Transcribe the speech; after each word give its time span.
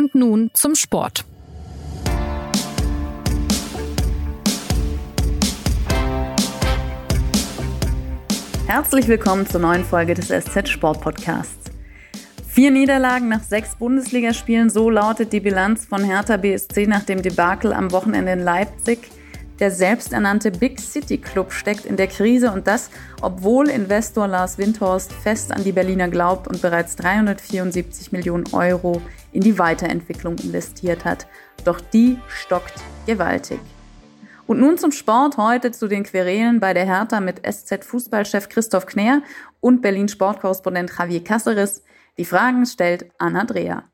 Und 0.00 0.14
nun 0.14 0.50
zum 0.54 0.74
Sport. 0.76 1.26
Herzlich 8.66 9.08
willkommen 9.08 9.46
zur 9.46 9.60
neuen 9.60 9.84
Folge 9.84 10.14
des 10.14 10.28
SZ 10.28 10.70
Sport 10.70 11.02
Podcasts. 11.02 11.70
Vier 12.48 12.70
Niederlagen 12.70 13.28
nach 13.28 13.42
sechs 13.42 13.76
Bundesligaspielen, 13.76 14.70
so 14.70 14.88
lautet 14.88 15.34
die 15.34 15.40
Bilanz 15.40 15.84
von 15.84 16.02
Hertha 16.02 16.38
BSC 16.38 16.86
nach 16.86 17.02
dem 17.02 17.20
Debakel 17.20 17.74
am 17.74 17.92
Wochenende 17.92 18.32
in 18.32 18.40
Leipzig. 18.40 19.00
Der 19.58 19.70
selbsternannte 19.70 20.50
Big 20.50 20.80
City 20.80 21.18
Club 21.18 21.52
steckt 21.52 21.84
in 21.84 21.98
der 21.98 22.06
Krise 22.06 22.50
und 22.52 22.66
das, 22.66 22.88
obwohl 23.20 23.68
Investor 23.68 24.26
Lars 24.26 24.56
Windhorst 24.56 25.12
fest 25.12 25.52
an 25.52 25.62
die 25.62 25.72
Berliner 25.72 26.08
glaubt 26.08 26.48
und 26.48 26.62
bereits 26.62 26.96
374 26.96 28.12
Millionen 28.12 28.46
Euro 28.54 29.02
in 29.32 29.42
die 29.42 29.58
Weiterentwicklung 29.58 30.36
investiert 30.38 31.04
hat. 31.04 31.26
Doch 31.64 31.80
die 31.80 32.18
stockt 32.28 32.74
gewaltig. 33.06 33.60
Und 34.46 34.58
nun 34.58 34.78
zum 34.78 34.90
Sport, 34.90 35.36
heute 35.36 35.70
zu 35.70 35.86
den 35.86 36.02
Querelen 36.02 36.58
bei 36.58 36.74
der 36.74 36.84
Hertha 36.84 37.20
mit 37.20 37.40
SZ-Fußballchef 37.46 38.48
Christoph 38.48 38.86
Kner 38.86 39.22
und 39.60 39.80
Berlin-Sportkorrespondent 39.80 40.90
Javier 40.98 41.20
Cáceres. 41.20 41.82
Die 42.18 42.24
Fragen 42.24 42.66
stellt 42.66 43.12
Anna 43.18 43.44
Dreher. 43.44 43.89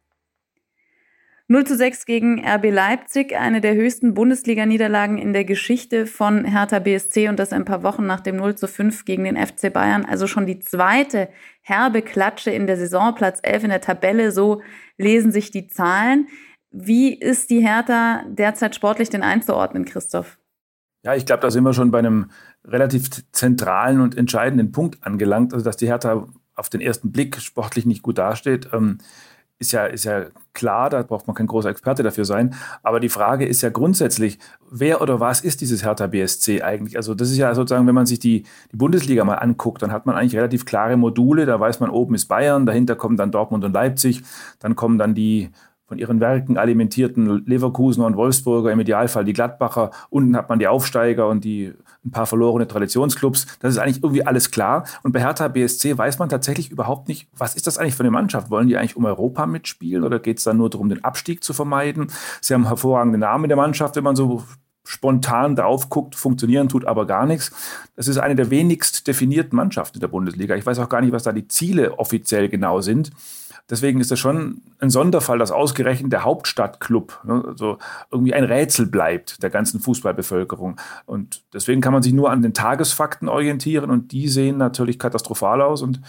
0 1.48 1.64
zu 1.64 1.77
6 1.77 2.06
gegen 2.06 2.45
RB 2.45 2.73
Leipzig, 2.73 3.36
eine 3.36 3.60
der 3.60 3.74
höchsten 3.74 4.14
Bundesliga-Niederlagen 4.14 5.16
in 5.16 5.32
der 5.32 5.45
Geschichte 5.45 6.06
von 6.06 6.45
Hertha 6.45 6.80
BSC 6.80 7.28
und 7.28 7.38
das 7.38 7.52
ein 7.52 7.64
paar 7.64 7.84
Wochen 7.84 8.04
nach 8.04 8.18
dem 8.18 8.34
0 8.34 8.56
zu 8.56 8.66
5 8.66 9.04
gegen 9.04 9.23
den 9.23 9.37
FC 9.37 9.73
Bayern. 9.73 10.04
Also 10.04 10.27
schon 10.27 10.46
die 10.46 10.59
zweite 10.59 11.28
herbe 11.60 12.02
Klatsche 12.02 12.51
in 12.51 12.66
der 12.66 12.77
Saison, 12.77 13.14
Platz 13.14 13.38
11 13.42 13.62
in 13.62 13.70
der 13.70 13.80
Tabelle, 13.80 14.32
so 14.32 14.60
lesen 14.98 15.30
sich 15.30 15.52
die 15.52 15.68
Zahlen. 15.68 16.27
Wie 16.73 17.14
ist 17.14 17.48
die 17.51 17.60
Hertha 17.60 18.24
derzeit 18.28 18.74
sportlich 18.74 19.09
denn 19.09 19.23
einzuordnen, 19.23 19.85
Christoph? 19.85 20.38
Ja, 21.04 21.15
ich 21.15 21.26
glaube, 21.26 21.42
da 21.42 21.52
sind 21.52 21.63
wir 21.63 21.73
schon 21.73 21.92
bei 21.92 22.01
einem 22.01 22.32
relativ 22.65 23.09
zentralen 23.30 24.01
und 24.01 24.16
entscheidenden 24.16 24.73
Punkt 24.73 24.98
angelangt. 25.07 25.52
Also, 25.52 25.65
dass 25.65 25.76
die 25.76 25.87
Hertha 25.87 26.26
auf 26.57 26.68
den 26.70 26.80
ersten 26.80 27.13
Blick 27.13 27.37
sportlich 27.37 27.87
nicht 27.87 28.02
gut 28.02 28.18
dasteht, 28.18 28.70
ähm, 28.73 28.98
ist, 29.59 29.73
ja, 29.73 29.87
ist 29.87 30.04
ja 30.04 30.26
klar, 30.52 30.90
da 30.90 31.02
braucht 31.02 31.26
man 31.26 31.35
kein 31.35 31.46
großer 31.46 31.71
Experte 31.71 32.02
dafür 32.02 32.24
sein. 32.24 32.54
Aber 32.82 33.01
die 33.01 33.09
Frage 33.09 33.46
ist 33.46 33.63
ja 33.63 33.71
grundsätzlich, 33.71 34.38
wer 34.71 35.01
oder 35.01 35.18
was 35.18 35.40
ist 35.40 35.60
dieses 35.60 35.82
Hertha 35.82 36.07
BSC 36.07 36.63
eigentlich? 36.63 36.96
Also 36.96 37.15
das 37.15 37.30
ist 37.30 37.38
ja 37.38 37.54
sozusagen, 37.54 37.87
wenn 37.87 37.95
man 37.95 38.07
sich 38.07 38.18
die, 38.18 38.45
die 38.73 38.76
Bundesliga 38.76 39.24
mal 39.24 39.37
anguckt, 39.37 39.82
dann 39.82 39.93
hat 39.93 40.04
man 40.04 40.15
eigentlich 40.15 40.37
relativ 40.37 40.66
klare 40.66 40.96
Module. 40.96 41.46
Da 41.46 41.59
weiß 41.59 41.80
man, 41.80 41.90
oben 41.90 42.15
ist 42.15 42.26
Bayern, 42.26 42.66
dahinter 42.66 42.96
kommen 42.96 43.16
dann 43.16 43.30
Dortmund 43.30 43.65
und 43.65 43.73
Leipzig, 43.73 44.23
dann 44.59 44.76
kommen 44.76 44.98
dann 44.98 45.15
die 45.15 45.51
von 45.87 45.98
ihren 45.98 46.20
Werken 46.20 46.59
alimentierten 46.59 47.46
Leverkusener 47.46 48.07
und 48.07 48.16
Wolfsburger, 48.16 48.73
im 48.73 48.80
Idealfall 48.80 49.24
die 49.24 49.32
Gladbacher. 49.32 49.93
Unten 50.10 50.37
hat 50.37 50.48
man 50.48 50.59
die 50.59 50.66
Aufsteiger 50.66 51.29
und 51.29 51.45
die 51.45 51.74
ein 52.07 52.10
paar 52.10 52.26
verlorene 52.26 52.66
Traditionsclubs. 52.66 53.46
Das 53.60 53.74
ist 53.74 53.79
eigentlich 53.79 54.02
irgendwie 54.02 54.24
alles 54.26 54.51
klar. 54.51 54.85
Und 55.02 55.12
bei 55.12 55.21
Hertha 55.21 55.49
BSC 55.49 55.99
weiß 55.99 56.18
man 56.18 56.29
tatsächlich 56.29 56.71
überhaupt 56.71 57.09
nicht, 57.09 57.29
was 57.37 57.54
ist 57.54 57.66
das 57.66 57.79
eigentlich 57.79 57.95
für 57.95 58.02
eine 58.02 58.10
Mannschaft? 58.10 58.51
Wollen 58.51 58.68
die 58.68 58.76
eigentlich 58.76 58.96
um 58.96 59.04
Europa 59.04 59.46
mitspielen 59.46 60.04
oder 60.04 60.18
geht 60.18 60.38
es 60.38 60.45
dann 60.45 60.57
nur 60.57 60.71
darum, 60.71 60.88
den 60.88 61.04
Abstieg 61.04 61.43
zu 61.43 61.52
vermeiden? 61.52 62.09
Sie 62.40 62.54
haben 62.54 62.66
hervorragende 62.66 63.18
Namen 63.18 63.48
der 63.48 63.57
Mannschaft, 63.57 63.96
wenn 63.96 64.04
man 64.04 64.16
so 64.16 64.44
spontan 64.87 65.56
drauf 65.56 65.88
guckt, 65.91 66.15
funktionieren 66.15 66.69
tut 66.69 66.84
aber 66.84 67.06
gar 67.06 67.26
nichts. 67.26 67.50
Das 67.97 68.09
ist 68.09 68.19
eine 68.19 68.37
der 68.37 68.50
wenigst 68.50 69.06
definierten 69.06 69.56
Mannschaften 69.56 70.00
der 70.00 70.09
Bundesliga. 70.09 70.54
Ich 70.54 70.65
weiß 70.65 70.78
auch 70.78 70.88
gar 70.88 71.00
nicht, 71.00 71.12
was 71.12 71.25
da 71.25 71.32
die 71.32 71.48
Ziele 71.48 71.98
offiziell 71.98 72.48
genau 72.48 72.81
sind. 72.81 73.10
Deswegen 73.69 74.00
ist 74.00 74.12
das 74.12 74.20
schon 74.20 74.62
ein 74.78 74.91
Sonderfall, 74.91 75.38
dass 75.38 75.50
ausgerechnet 75.50 76.12
der 76.12 76.25
Hauptstadtclub 76.25 77.20
ne, 77.25 77.44
also 77.47 77.78
irgendwie 78.12 78.32
ein 78.32 78.44
Rätsel 78.44 78.86
bleibt 78.86 79.42
der 79.42 79.50
ganzen 79.50 79.81
Fußballbevölkerung. 79.81 80.81
Und 81.04 81.42
deswegen 81.53 81.81
kann 81.81 81.92
man 81.92 82.03
sich 82.03 82.12
nur 82.12 82.31
an 82.31 82.42
den 82.42 82.54
Tagesfakten 82.54 83.28
orientieren 83.28 83.91
und 83.91 84.12
die 84.12 84.28
sehen 84.28 84.56
natürlich 84.56 84.98
katastrophal 85.00 85.62
aus. 85.62 85.82
Und 85.82 86.00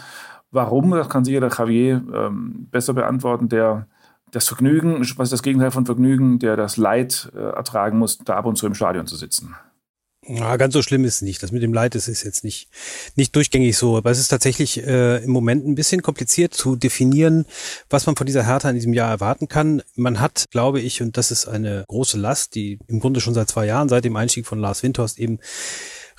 warum, 0.52 0.92
das 0.92 1.10
kann 1.10 1.26
sicher 1.26 1.40
der 1.40 1.50
Javier 1.50 2.04
ähm, 2.14 2.68
besser 2.70 2.94
beantworten, 2.94 3.50
der 3.50 3.88
das 4.32 4.48
Vergnügen, 4.48 5.00
was 5.00 5.28
ist 5.28 5.34
das 5.34 5.44
Gegenteil 5.44 5.72
von 5.72 5.86
Vergnügen, 5.86 6.38
der 6.38 6.58
das 6.58 6.78
Leid 6.78 7.32
äh, 7.36 7.40
ertragen 7.40 7.98
muss, 7.98 8.20
da 8.20 8.36
ab 8.36 8.46
und 8.46 8.58
zu 8.58 8.68
im 8.68 8.76
Stadion 8.76 9.08
zu 9.08 9.16
sitzen. 9.16 9.56
Ja, 10.30 10.58
ganz 10.58 10.74
so 10.74 10.82
schlimm 10.82 11.06
ist 11.06 11.16
es 11.16 11.22
nicht. 11.22 11.42
Das 11.42 11.52
mit 11.52 11.64
dem 11.64 11.74
Leid 11.74 11.96
das 11.96 12.10
ist 12.10 12.24
jetzt 12.24 12.44
nicht, 12.44 12.68
nicht 13.16 13.34
durchgängig 13.36 13.78
so. 13.78 13.96
Aber 13.96 14.12
es 14.12 14.20
ist 14.20 14.28
tatsächlich 14.28 14.86
äh, 14.86 15.24
im 15.24 15.32
Moment 15.32 15.66
ein 15.66 15.76
bisschen 15.76 16.02
kompliziert 16.02 16.54
zu 16.54 16.76
definieren, 16.76 17.46
was 17.90 18.06
man 18.06 18.18
von 18.18 18.28
dieser 18.28 18.46
Hertha 18.46 18.70
in 18.70 18.76
diesem 18.76 18.94
Jahr 18.94 19.10
erwarten 19.10 19.48
kann. 19.48 19.82
Man 19.96 20.20
hat, 20.20 20.46
glaube 20.52 20.82
ich, 20.82 21.02
und 21.02 21.16
das 21.16 21.32
ist 21.32 21.48
eine 21.48 21.86
große 21.88 22.18
Last, 22.18 22.56
die 22.56 22.78
im 22.88 23.00
Grunde 23.00 23.22
schon 23.22 23.34
seit 23.34 23.50
zwei 23.50 23.66
Jahren, 23.66 23.88
seit 23.88 24.04
dem 24.04 24.18
Einstieg 24.18 24.46
von 24.46 24.60
Lars 24.60 24.84
Windhorst 24.84 25.18
eben 25.18 25.40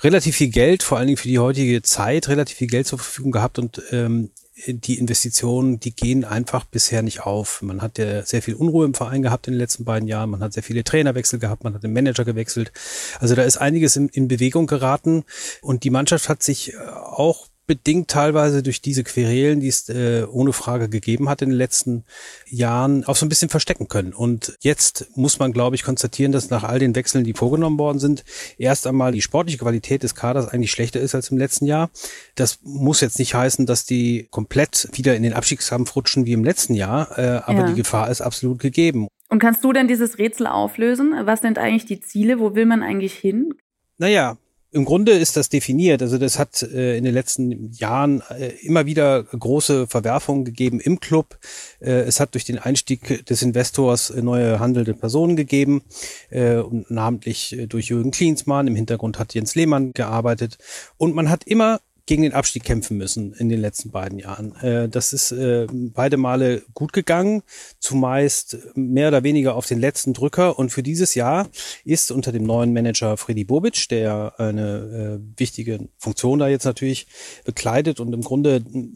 relativ 0.01 0.37
viel 0.37 0.49
Geld, 0.49 0.81
vor 0.81 0.97
allen 0.97 1.07
Dingen 1.07 1.17
für 1.17 1.27
die 1.27 1.39
heutige 1.39 1.81
Zeit, 1.83 2.29
relativ 2.29 2.57
viel 2.57 2.67
Geld 2.67 2.87
zur 2.87 2.97
Verfügung 2.97 3.31
gehabt 3.31 3.59
und 3.59 3.81
ähm, 3.91 4.31
die 4.67 4.97
Investitionen, 4.97 5.79
die 5.79 5.95
gehen 5.95 6.23
einfach 6.23 6.65
bisher 6.65 7.01
nicht 7.01 7.21
auf. 7.21 7.61
Man 7.61 7.81
hat 7.81 7.97
ja 7.97 8.23
sehr 8.23 8.41
viel 8.41 8.55
Unruhe 8.55 8.85
im 8.85 8.93
Verein 8.93 9.21
gehabt 9.21 9.47
in 9.47 9.53
den 9.53 9.59
letzten 9.59 9.83
beiden 9.83 10.07
Jahren. 10.07 10.29
Man 10.29 10.41
hat 10.41 10.53
sehr 10.53 10.63
viele 10.63 10.83
Trainerwechsel 10.83 11.39
gehabt. 11.39 11.63
Man 11.63 11.73
hat 11.73 11.83
den 11.83 11.93
Manager 11.93 12.23
gewechselt. 12.23 12.71
Also 13.19 13.35
da 13.35 13.43
ist 13.43 13.57
einiges 13.57 13.95
in, 13.95 14.07
in 14.09 14.27
Bewegung 14.27 14.67
geraten. 14.67 15.25
Und 15.61 15.83
die 15.83 15.89
Mannschaft 15.89 16.29
hat 16.29 16.43
sich 16.43 16.77
auch 16.77 17.48
bedingt 17.69 18.09
teilweise 18.09 18.63
durch 18.63 18.81
diese 18.81 19.03
Querelen, 19.03 19.59
die 19.59 19.67
es 19.67 19.89
äh, 19.89 20.25
ohne 20.27 20.53
Frage 20.53 20.89
gegeben 20.89 21.29
hat 21.29 21.43
in 21.43 21.49
den 21.49 21.57
letzten 21.57 22.03
Jahren, 22.47 23.03
auch 23.03 23.15
so 23.15 23.27
ein 23.27 23.29
bisschen 23.29 23.49
verstecken 23.49 23.87
können. 23.87 24.11
Und 24.11 24.57
jetzt 24.61 25.05
muss 25.15 25.37
man, 25.37 25.53
glaube 25.53 25.75
ich, 25.75 25.83
konstatieren, 25.83 26.31
dass 26.31 26.49
nach 26.49 26.63
all 26.63 26.79
den 26.79 26.95
Wechseln, 26.95 27.23
die 27.23 27.33
vorgenommen 27.33 27.77
worden 27.77 27.99
sind, 27.99 28.25
erst 28.57 28.87
einmal 28.87 29.11
die 29.11 29.21
sportliche 29.21 29.59
Qualität 29.59 30.01
des 30.01 30.15
Kaders 30.15 30.47
eigentlich 30.47 30.71
schlechter 30.71 30.99
ist 30.99 31.13
als 31.13 31.29
im 31.29 31.37
letzten 31.37 31.67
Jahr. 31.67 31.91
Das 32.33 32.57
muss 32.63 33.01
jetzt 33.01 33.19
nicht 33.19 33.35
heißen, 33.35 33.67
dass 33.67 33.85
die 33.85 34.27
komplett 34.31 34.89
wieder 34.93 35.15
in 35.15 35.21
den 35.21 35.33
Abstiegskampf 35.33 35.95
rutschen 35.95 36.25
wie 36.25 36.33
im 36.33 36.43
letzten 36.43 36.73
Jahr, 36.73 37.19
äh, 37.19 37.41
aber 37.45 37.59
ja. 37.59 37.67
die 37.67 37.75
Gefahr 37.75 38.09
ist 38.09 38.21
absolut 38.21 38.57
gegeben. 38.57 39.09
Und 39.29 39.37
kannst 39.37 39.63
du 39.63 39.71
denn 39.73 39.87
dieses 39.87 40.17
Rätsel 40.17 40.47
auflösen? 40.47 41.13
Was 41.25 41.41
sind 41.41 41.59
eigentlich 41.59 41.85
die 41.85 41.99
Ziele? 41.99 42.39
Wo 42.39 42.55
will 42.55 42.65
man 42.65 42.81
eigentlich 42.81 43.13
hin? 43.13 43.53
Naja, 43.99 44.37
im 44.71 44.85
Grunde 44.85 45.13
ist 45.13 45.35
das 45.35 45.49
definiert. 45.49 46.01
Also 46.01 46.17
das 46.17 46.37
hat 46.37 46.61
äh, 46.61 46.97
in 46.97 47.03
den 47.03 47.13
letzten 47.13 47.71
Jahren 47.71 48.21
äh, 48.29 48.49
immer 48.61 48.85
wieder 48.85 49.23
große 49.23 49.87
Verwerfungen 49.87 50.45
gegeben 50.45 50.79
im 50.79 50.99
Club. 50.99 51.39
Äh, 51.79 52.01
es 52.01 52.19
hat 52.19 52.35
durch 52.35 52.45
den 52.45 52.59
Einstieg 52.59 53.25
des 53.25 53.41
Investors 53.41 54.09
äh, 54.11 54.21
neue 54.21 54.59
handelnde 54.59 54.93
Personen 54.93 55.35
gegeben 55.35 55.81
äh, 56.29 56.57
und 56.57 56.91
namentlich 56.91 57.57
äh, 57.57 57.65
durch 57.65 57.87
Jürgen 57.87 58.11
Klinsmann. 58.11 58.67
Im 58.67 58.75
Hintergrund 58.75 59.17
hat 59.17 59.33
Jens 59.33 59.55
Lehmann 59.55 59.93
gearbeitet 59.93 60.57
und 60.97 61.15
man 61.15 61.29
hat 61.29 61.45
immer 61.45 61.79
gegen 62.09 62.23
den 62.23 62.33
Abstieg 62.33 62.63
kämpfen 62.63 62.97
müssen 62.97 63.33
in 63.33 63.49
den 63.49 63.61
letzten 63.61 63.91
beiden 63.91 64.17
Jahren. 64.17 64.55
Äh, 64.63 64.89
das 64.89 65.13
ist 65.13 65.31
äh, 65.31 65.67
beide 65.69 66.17
Male 66.17 66.63
gut 66.73 66.91
gegangen, 66.91 67.43
zumeist 67.77 68.57
mehr 68.73 69.09
oder 69.09 69.21
weniger 69.21 69.53
auf 69.53 69.67
den 69.67 69.79
letzten 69.79 70.13
Drücker. 70.13 70.57
Und 70.57 70.71
für 70.71 70.81
dieses 70.81 71.13
Jahr 71.13 71.49
ist 71.85 72.11
unter 72.11 72.31
dem 72.31 72.45
neuen 72.45 72.73
Manager 72.73 73.15
Freddy 73.15 73.43
Bobic, 73.43 73.89
der 73.89 74.33
eine 74.39 75.19
äh, 75.21 75.39
wichtige 75.39 75.87
Funktion 75.99 76.39
da 76.39 76.47
jetzt 76.47 76.65
natürlich 76.65 77.05
bekleidet 77.45 77.99
und 77.99 78.11
im 78.11 78.21
Grunde 78.21 78.55
äh, 78.55 78.89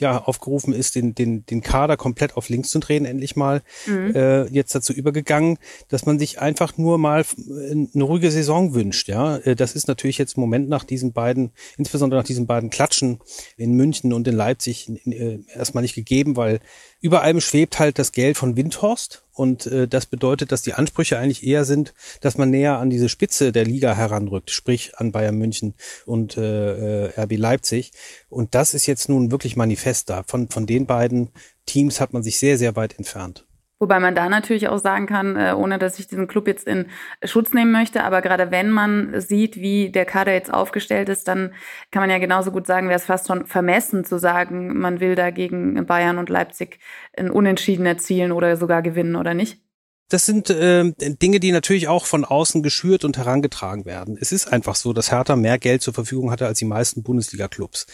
ja 0.00 0.18
aufgerufen 0.18 0.72
ist, 0.72 0.96
den, 0.96 1.14
den, 1.14 1.46
den 1.46 1.60
Kader 1.60 1.96
komplett 1.96 2.36
auf 2.36 2.48
links 2.48 2.70
zu 2.70 2.80
drehen, 2.80 3.04
endlich 3.04 3.36
mal 3.36 3.62
mhm. 3.86 4.16
äh, 4.16 4.46
jetzt 4.46 4.74
dazu 4.74 4.92
übergegangen, 4.92 5.58
dass 5.86 6.06
man 6.06 6.18
sich 6.18 6.40
einfach 6.40 6.76
nur 6.76 6.98
mal 6.98 7.24
eine 7.48 8.02
ruhige 8.02 8.32
Saison 8.32 8.74
wünscht. 8.74 9.06
Ja, 9.06 9.36
äh, 9.36 9.54
das 9.54 9.76
ist 9.76 9.86
natürlich 9.86 10.18
jetzt 10.18 10.36
im 10.36 10.40
Moment 10.40 10.68
nach 10.68 10.82
diesen 10.82 11.12
beiden, 11.12 11.52
insbesondere 11.76 12.18
nach 12.18 12.26
diesen 12.26 12.47
beiden 12.48 12.70
Klatschen 12.70 13.20
in 13.56 13.74
München 13.74 14.12
und 14.12 14.26
in 14.26 14.34
Leipzig 14.34 14.90
äh, 15.06 15.38
erstmal 15.54 15.82
nicht 15.82 15.94
gegeben, 15.94 16.36
weil 16.36 16.58
über 17.00 17.22
allem 17.22 17.40
schwebt 17.40 17.78
halt 17.78 18.00
das 18.00 18.10
Geld 18.10 18.36
von 18.36 18.56
Windhorst 18.56 19.24
und 19.32 19.66
äh, 19.66 19.86
das 19.86 20.06
bedeutet, 20.06 20.50
dass 20.50 20.62
die 20.62 20.74
Ansprüche 20.74 21.16
eigentlich 21.16 21.46
eher 21.46 21.64
sind, 21.64 21.94
dass 22.20 22.36
man 22.36 22.50
näher 22.50 22.78
an 22.78 22.90
diese 22.90 23.08
Spitze 23.08 23.52
der 23.52 23.64
Liga 23.64 23.94
heranrückt, 23.94 24.50
sprich 24.50 24.98
an 24.98 25.12
Bayern 25.12 25.36
München 25.36 25.74
und 26.06 26.36
äh, 26.36 27.06
äh 27.06 27.20
RB 27.20 27.36
Leipzig. 27.36 27.92
Und 28.28 28.56
das 28.56 28.74
ist 28.74 28.86
jetzt 28.86 29.08
nun 29.08 29.30
wirklich 29.30 29.54
manifest 29.54 30.10
da. 30.10 30.24
Von, 30.26 30.48
von 30.48 30.66
den 30.66 30.86
beiden 30.86 31.30
Teams 31.66 32.00
hat 32.00 32.12
man 32.12 32.24
sich 32.24 32.38
sehr, 32.40 32.58
sehr 32.58 32.74
weit 32.74 32.98
entfernt. 32.98 33.47
Wobei 33.80 34.00
man 34.00 34.14
da 34.14 34.28
natürlich 34.28 34.68
auch 34.68 34.78
sagen 34.78 35.06
kann, 35.06 35.36
äh, 35.36 35.54
ohne 35.56 35.78
dass 35.78 35.98
ich 35.98 36.08
diesen 36.08 36.26
Club 36.26 36.48
jetzt 36.48 36.66
in 36.66 36.86
Schutz 37.22 37.52
nehmen 37.52 37.70
möchte, 37.70 38.02
aber 38.02 38.22
gerade 38.22 38.50
wenn 38.50 38.70
man 38.70 39.20
sieht, 39.20 39.56
wie 39.56 39.90
der 39.90 40.04
Kader 40.04 40.32
jetzt 40.32 40.52
aufgestellt 40.52 41.08
ist, 41.08 41.28
dann 41.28 41.54
kann 41.92 42.02
man 42.02 42.10
ja 42.10 42.18
genauso 42.18 42.50
gut 42.50 42.66
sagen, 42.66 42.88
wäre 42.88 42.98
es 42.98 43.06
fast 43.06 43.28
schon 43.28 43.46
vermessen 43.46 44.04
zu 44.04 44.18
sagen, 44.18 44.78
man 44.78 44.98
will 45.00 45.14
da 45.14 45.30
gegen 45.30 45.86
Bayern 45.86 46.18
und 46.18 46.28
Leipzig 46.28 46.80
ein 47.16 47.30
Unentschieden 47.30 47.86
erzielen 47.86 48.32
oder 48.32 48.56
sogar 48.56 48.82
gewinnen, 48.82 49.14
oder 49.14 49.34
nicht? 49.34 49.60
das 50.08 50.24
sind 50.24 50.48
äh, 50.48 50.90
Dinge, 50.96 51.38
die 51.38 51.52
natürlich 51.52 51.86
auch 51.86 52.06
von 52.06 52.24
außen 52.24 52.62
geschürt 52.62 53.04
und 53.04 53.18
herangetragen 53.18 53.84
werden. 53.84 54.16
Es 54.18 54.32
ist 54.32 54.50
einfach 54.50 54.74
so, 54.74 54.94
dass 54.94 55.12
Hertha 55.12 55.36
mehr 55.36 55.58
Geld 55.58 55.82
zur 55.82 55.92
Verfügung 55.92 56.30
hatte 56.30 56.46
als 56.46 56.58
die 56.58 56.64
meisten 56.64 57.02
Bundesliga-Clubs. 57.02 57.86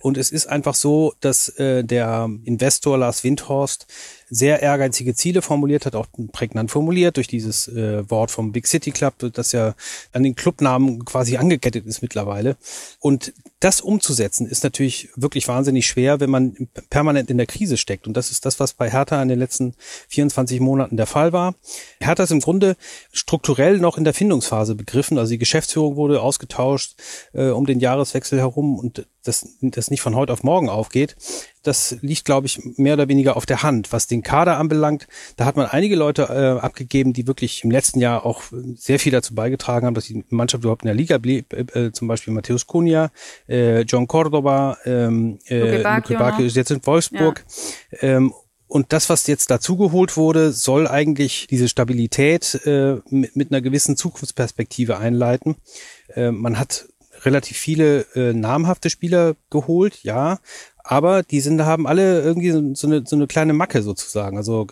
Und 0.00 0.16
es 0.16 0.30
ist 0.30 0.46
einfach 0.46 0.74
so, 0.74 1.12
dass 1.20 1.50
äh, 1.58 1.84
der 1.84 2.30
Investor 2.44 2.96
Lars 2.96 3.22
Windhorst 3.22 3.86
sehr 4.30 4.62
ehrgeizige 4.62 5.14
Ziele 5.14 5.42
formuliert 5.42 5.86
hat, 5.86 5.94
auch 5.94 6.06
prägnant 6.32 6.70
formuliert 6.70 7.16
durch 7.16 7.28
dieses 7.28 7.68
äh, 7.68 8.08
Wort 8.10 8.30
vom 8.30 8.52
Big 8.52 8.66
City 8.66 8.90
Club, 8.90 9.14
das 9.32 9.52
ja 9.52 9.74
an 10.12 10.22
den 10.22 10.34
Clubnamen 10.34 11.04
quasi 11.04 11.36
angekettet 11.36 11.86
ist 11.86 12.02
mittlerweile. 12.02 12.56
Und 13.00 13.32
das 13.60 13.80
umzusetzen 13.80 14.46
ist 14.46 14.62
natürlich 14.62 15.08
wirklich 15.16 15.48
wahnsinnig 15.48 15.86
schwer, 15.86 16.20
wenn 16.20 16.30
man 16.30 16.68
permanent 16.90 17.28
in 17.30 17.38
der 17.38 17.46
Krise 17.46 17.76
steckt. 17.76 18.06
Und 18.06 18.16
das 18.16 18.30
ist 18.30 18.46
das, 18.46 18.60
was 18.60 18.72
bei 18.72 18.90
Hertha 18.90 19.20
in 19.20 19.28
den 19.28 19.38
letzten 19.38 19.74
24 20.08 20.60
Monaten 20.60 20.96
der 20.96 21.06
Fall 21.06 21.32
war. 21.32 21.54
Hertha 22.00 22.22
ist 22.22 22.30
im 22.30 22.40
Grunde 22.40 22.76
strukturell 23.12 23.78
noch 23.78 23.98
in 23.98 24.04
der 24.04 24.14
Findungsphase 24.14 24.76
begriffen. 24.76 25.18
Also 25.18 25.32
die 25.32 25.38
Geschäftsführung 25.38 25.96
wurde 25.96 26.22
ausgetauscht 26.22 26.94
äh, 27.32 27.48
um 27.48 27.66
den 27.66 27.80
Jahreswechsel 27.80 28.38
herum 28.38 28.78
und 28.78 29.06
das, 29.24 29.56
das 29.60 29.90
nicht 29.90 30.00
von 30.00 30.14
heute 30.14 30.32
auf 30.32 30.42
morgen 30.42 30.68
aufgeht. 30.68 31.16
Das 31.62 31.96
liegt, 32.00 32.24
glaube 32.24 32.46
ich, 32.46 32.60
mehr 32.76 32.94
oder 32.94 33.08
weniger 33.08 33.36
auf 33.36 33.46
der 33.46 33.62
Hand. 33.62 33.92
Was 33.92 34.06
den 34.06 34.22
Kader 34.22 34.58
anbelangt, 34.58 35.06
da 35.36 35.44
hat 35.44 35.56
man 35.56 35.66
einige 35.66 35.96
Leute 35.96 36.22
äh, 36.22 36.64
abgegeben, 36.64 37.12
die 37.12 37.26
wirklich 37.26 37.64
im 37.64 37.70
letzten 37.70 38.00
Jahr 38.00 38.24
auch 38.24 38.42
sehr 38.74 38.98
viel 38.98 39.12
dazu 39.12 39.34
beigetragen 39.34 39.86
haben, 39.86 39.94
dass 39.94 40.06
die 40.06 40.24
Mannschaft 40.30 40.64
überhaupt 40.64 40.82
in 40.82 40.88
der 40.88 40.94
Liga 40.94 41.18
blieb. 41.18 41.52
Äh, 41.52 41.86
äh 41.86 41.92
zum 41.92 42.08
Beispiel 42.08 42.32
Matthäus 42.32 42.66
Cunha, 42.66 43.10
äh, 43.48 43.82
John 43.82 44.06
Cordoba, 44.06 44.78
ähm, 44.84 45.38
äh, 45.46 45.82
Luke 45.82 46.42
ist 46.42 46.56
jetzt 46.56 46.70
in 46.70 46.84
Wolfsburg. 46.84 47.44
Ja. 48.00 48.08
Ähm, 48.08 48.32
und 48.68 48.92
das, 48.92 49.08
was 49.08 49.26
jetzt 49.26 49.50
dazugeholt 49.50 50.16
wurde, 50.18 50.52
soll 50.52 50.86
eigentlich 50.86 51.46
diese 51.48 51.68
Stabilität 51.68 52.60
äh, 52.66 52.96
mit, 53.08 53.34
mit 53.34 53.50
einer 53.50 53.62
gewissen 53.62 53.96
Zukunftsperspektive 53.96 54.98
einleiten. 54.98 55.56
Äh, 56.14 56.32
man 56.32 56.58
hat 56.58 56.86
relativ 57.24 57.56
viele 57.56 58.06
äh, 58.14 58.32
namhafte 58.32 58.90
Spieler 58.90 59.36
geholt, 59.50 60.02
ja, 60.02 60.38
aber 60.90 61.22
die 61.22 61.40
sind, 61.40 61.60
haben 61.66 61.86
alle 61.86 62.22
irgendwie 62.22 62.50
so 62.74 62.86
eine, 62.86 63.04
so 63.04 63.14
eine 63.14 63.26
kleine 63.26 63.52
Macke 63.52 63.82
sozusagen. 63.82 64.38
Also 64.38 64.68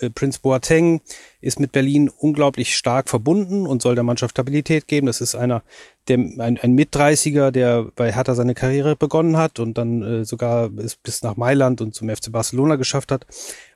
äh, 0.00 0.08
Prince 0.08 0.40
Boateng 0.40 1.02
ist 1.42 1.60
mit 1.60 1.72
Berlin 1.72 2.08
unglaublich 2.08 2.74
stark 2.74 3.10
verbunden 3.10 3.66
und 3.66 3.82
soll 3.82 3.94
der 3.94 4.02
Mannschaft 4.02 4.30
Stabilität 4.30 4.88
geben. 4.88 5.08
Das 5.08 5.20
ist 5.20 5.34
einer, 5.34 5.62
der, 6.08 6.16
ein, 6.16 6.58
ein 6.58 6.72
Mit-30er, 6.72 7.50
der 7.50 7.84
bei 7.94 8.14
Hertha 8.14 8.34
seine 8.34 8.54
Karriere 8.54 8.96
begonnen 8.96 9.36
hat 9.36 9.58
und 9.58 9.76
dann 9.76 10.02
äh, 10.02 10.24
sogar 10.24 10.70
bis, 10.70 10.96
bis 10.96 11.22
nach 11.22 11.36
Mailand 11.36 11.82
und 11.82 11.94
zum 11.94 12.08
FC 12.08 12.32
Barcelona 12.32 12.76
geschafft 12.76 13.12
hat. 13.12 13.26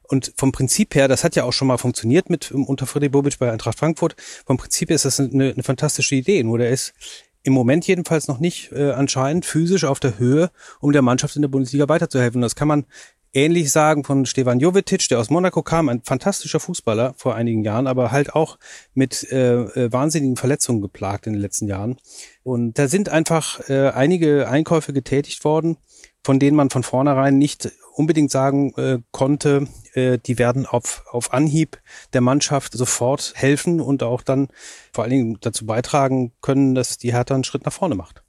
Und 0.08 0.32
vom 0.36 0.50
Prinzip 0.50 0.94
her, 0.94 1.08
das 1.08 1.24
hat 1.24 1.36
ja 1.36 1.44
auch 1.44 1.52
schon 1.52 1.68
mal 1.68 1.76
funktioniert 1.76 2.30
mit 2.30 2.52
unter 2.52 2.86
Freddy 2.86 3.10
Bobic 3.10 3.38
bei 3.38 3.52
Eintracht 3.52 3.78
Frankfurt. 3.78 4.16
Vom 4.46 4.56
Prinzip 4.56 4.88
her 4.88 4.96
ist 4.96 5.04
das 5.04 5.20
eine, 5.20 5.52
eine 5.52 5.62
fantastische 5.62 6.14
Idee. 6.14 6.42
Nur 6.42 6.56
der 6.56 6.70
ist 6.70 6.94
im 7.42 7.52
Moment 7.52 7.86
jedenfalls 7.86 8.28
noch 8.28 8.38
nicht 8.38 8.72
äh, 8.72 8.92
anscheinend 8.92 9.44
physisch 9.44 9.84
auf 9.84 10.00
der 10.00 10.18
Höhe, 10.18 10.50
um 10.80 10.92
der 10.92 11.02
Mannschaft 11.02 11.36
in 11.36 11.42
der 11.42 11.48
Bundesliga 11.48 11.88
weiterzuhelfen. 11.88 12.40
Das 12.40 12.54
kann 12.54 12.68
man 12.68 12.86
ähnlich 13.34 13.72
sagen 13.72 14.04
von 14.04 14.26
Stevan 14.26 14.60
Jovetic, 14.60 15.08
der 15.08 15.18
aus 15.18 15.30
Monaco 15.30 15.62
kam, 15.62 15.88
ein 15.88 16.02
fantastischer 16.02 16.60
Fußballer 16.60 17.14
vor 17.16 17.34
einigen 17.34 17.64
Jahren, 17.64 17.86
aber 17.86 18.12
halt 18.12 18.34
auch 18.34 18.58
mit 18.94 19.30
äh, 19.32 19.62
äh, 19.62 19.92
wahnsinnigen 19.92 20.36
Verletzungen 20.36 20.82
geplagt 20.82 21.26
in 21.26 21.32
den 21.32 21.42
letzten 21.42 21.66
Jahren. 21.66 21.96
Und 22.42 22.78
da 22.78 22.88
sind 22.88 23.08
einfach 23.08 23.68
äh, 23.68 23.88
einige 23.88 24.48
Einkäufe 24.48 24.92
getätigt 24.92 25.44
worden, 25.44 25.78
von 26.24 26.38
denen 26.38 26.56
man 26.56 26.70
von 26.70 26.82
vornherein 26.82 27.38
nicht 27.38 27.72
unbedingt 27.94 28.30
sagen 28.30 28.72
äh, 28.76 28.98
konnte, 29.10 29.68
äh, 29.94 30.18
die 30.18 30.38
werden 30.38 30.66
auf, 30.66 31.04
auf 31.10 31.32
Anhieb 31.32 31.80
der 32.12 32.20
Mannschaft 32.20 32.72
sofort 32.72 33.32
helfen 33.36 33.80
und 33.80 34.02
auch 34.02 34.22
dann 34.22 34.48
vor 34.92 35.04
allen 35.04 35.10
Dingen 35.10 35.38
dazu 35.40 35.66
beitragen 35.66 36.32
können, 36.40 36.74
dass 36.74 36.98
die 36.98 37.12
Hertha 37.12 37.34
einen 37.34 37.44
Schritt 37.44 37.64
nach 37.64 37.72
vorne 37.72 37.94
macht. 37.94 38.21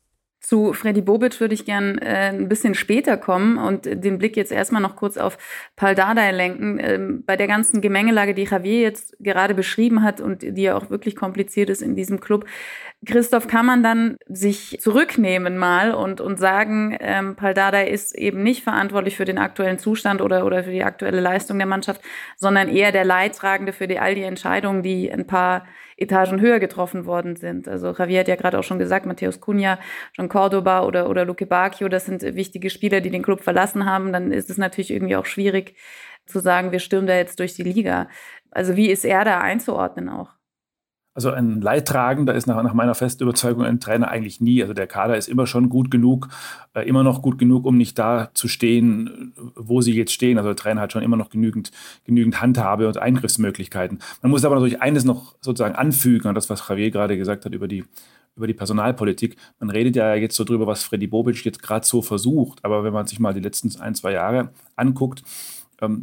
Zu 0.44 0.74
Freddy 0.74 1.00
Bobic 1.00 1.40
würde 1.40 1.54
ich 1.54 1.64
gern 1.64 1.98
äh, 2.00 2.30
ein 2.34 2.50
bisschen 2.50 2.76
später 2.76 3.16
kommen 3.16 3.58
und 3.58 3.86
den 3.86 4.18
Blick 4.18 4.36
jetzt 4.36 4.52
erstmal 4.52 4.82
noch 4.82 4.98
kurz 4.98 5.16
auf 5.16 5.38
Paul 5.78 5.96
Dardai 5.96 6.32
lenken. 6.32 6.80
Ähm, 6.82 7.24
bei 7.26 7.38
der 7.38 7.48
ganzen 7.48 7.80
Gemengelage, 7.80 8.34
die 8.34 8.44
Javier 8.44 8.82
jetzt 8.82 9.16
gerade 9.22 9.54
beschrieben 9.54 10.04
hat 10.04 10.20
und 10.20 10.42
die 10.42 10.62
ja 10.62 10.76
auch 10.76 10.90
wirklich 10.90 11.16
kompliziert 11.16 11.70
ist 11.70 11.82
in 11.82 11.96
diesem 11.96 12.20
Club, 12.20 12.46
Christoph, 13.06 13.48
kann 13.48 13.66
man 13.66 13.84
dann 13.84 14.18
sich 14.28 14.80
zurücknehmen 14.82 15.58
mal 15.58 15.94
und, 15.94 16.20
und 16.20 16.38
sagen, 16.38 16.98
ähm, 17.00 17.38
Paul 17.38 17.54
Dardai 17.54 17.88
ist 17.88 18.14
eben 18.14 18.44
nicht 18.44 18.66
verantwortlich 18.66 19.16
für 19.16 19.26
den 19.26 19.38
aktuellen 19.38 19.80
Zustand 19.80 20.22
oder, 20.22 20.46
oder 20.46 20.66
für 20.66 20.72
die 20.72 20.84
aktuelle 20.84 21.22
Leistung 21.22 21.58
der 21.58 21.68
Mannschaft, 21.68 22.02
sondern 22.36 22.68
eher 22.68 22.92
der 22.92 23.06
Leidtragende 23.06 23.72
für 23.72 23.88
die, 23.88 24.00
all 24.00 24.14
die 24.14 24.24
Entscheidungen, 24.24 24.84
die 24.84 25.10
ein 25.10 25.26
paar 25.26 25.66
Etagen 25.98 26.42
höher 26.42 26.60
getroffen 26.60 27.06
worden 27.06 27.36
sind. 27.36 27.68
Also 27.68 27.92
Javier 27.92 28.22
hat 28.22 28.28
ja 28.28 28.36
gerade 28.36 28.60
auch 28.60 28.64
schon 28.64 28.80
gesagt, 28.80 29.06
Matthäus 29.06 29.40
Cunha, 29.40 29.80
John 30.14 30.30
Cordoba 30.30 30.84
oder, 30.84 31.10
oder 31.10 31.26
Luke 31.26 31.46
Bacchio, 31.46 31.90
das 31.90 32.06
sind 32.06 32.22
wichtige 32.22 32.70
Spieler, 32.70 33.02
die 33.02 33.10
den 33.10 33.24
Club 33.24 33.42
verlassen 33.42 33.86
haben. 33.86 34.14
Dann 34.14 34.32
ist 34.32 34.50
es 34.50 34.58
natürlich 34.58 34.92
irgendwie 34.92 35.16
auch 35.16 35.26
schwierig 35.26 35.76
zu 36.26 36.40
sagen, 36.40 36.72
wir 36.72 36.80
stürmen 36.80 37.08
da 37.08 37.16
jetzt 37.16 37.40
durch 37.40 37.54
die 37.56 37.64
Liga. 37.64 38.10
Also 38.52 38.76
wie 38.76 38.90
ist 38.90 39.06
er 39.06 39.26
da 39.26 39.40
einzuordnen 39.42 40.10
auch? 40.10 40.32
Also 41.16 41.30
ein 41.30 41.62
Leidtragender 41.62 42.34
ist 42.34 42.48
nach, 42.48 42.62
nach, 42.64 42.74
meiner 42.74 42.96
festen 42.96 43.24
Überzeugung 43.24 43.64
ein 43.64 43.80
Trainer 43.80 44.10
eigentlich 44.10 44.42
nie. 44.42 44.62
Also 44.64 44.74
der 44.74 44.88
Kader 44.88 45.16
ist 45.16 45.30
immer 45.30 45.46
schon 45.46 45.70
gut 45.70 45.92
genug, 45.92 46.30
äh, 46.74 46.88
immer 46.88 47.04
noch 47.04 47.22
gut 47.22 47.38
genug, 47.38 47.66
um 47.66 47.78
nicht 47.78 48.00
da 48.00 48.32
zu 48.34 48.48
stehen, 48.48 49.34
wo 49.56 49.82
sie 49.82 49.94
jetzt 49.94 50.12
stehen. 50.12 50.38
Also 50.38 50.50
der 50.50 50.56
Trainer 50.56 50.82
hat 50.82 50.92
schon 50.92 51.04
immer 51.04 51.18
noch 51.18 51.30
genügend, 51.30 51.72
genügend 52.04 52.42
Handhabe 52.42 52.88
und 52.88 52.98
Eingriffsmöglichkeiten. 52.98 54.00
Man 54.24 54.32
muss 54.32 54.44
aber 54.44 54.56
natürlich 54.56 54.82
eines 54.82 55.04
noch 55.04 55.36
sozusagen 55.40 55.76
anfügen 55.76 56.28
an 56.28 56.36
das, 56.36 56.50
was 56.50 56.68
Javier 56.68 56.90
gerade 56.90 57.16
gesagt 57.16 57.46
hat 57.46 57.54
über 57.54 57.68
die, 57.68 57.86
über 58.36 58.48
die 58.48 58.56
Personalpolitik. 58.56 59.36
Man 59.60 59.70
redet 59.70 59.96
ja 59.96 60.16
jetzt 60.16 60.36
so 60.36 60.44
drüber, 60.44 60.66
was 60.66 60.84
Freddy 60.84 61.06
Bobic 61.06 61.46
jetzt 61.46 61.62
gerade 61.62 61.86
so 61.86 62.02
versucht. 62.02 62.66
Aber 62.66 62.84
wenn 62.84 62.94
man 62.94 63.06
sich 63.06 63.20
mal 63.20 63.36
die 63.36 63.40
letzten 63.40 63.80
ein, 63.80 63.94
zwei 63.94 64.14
Jahre 64.14 64.50
anguckt, 64.76 65.22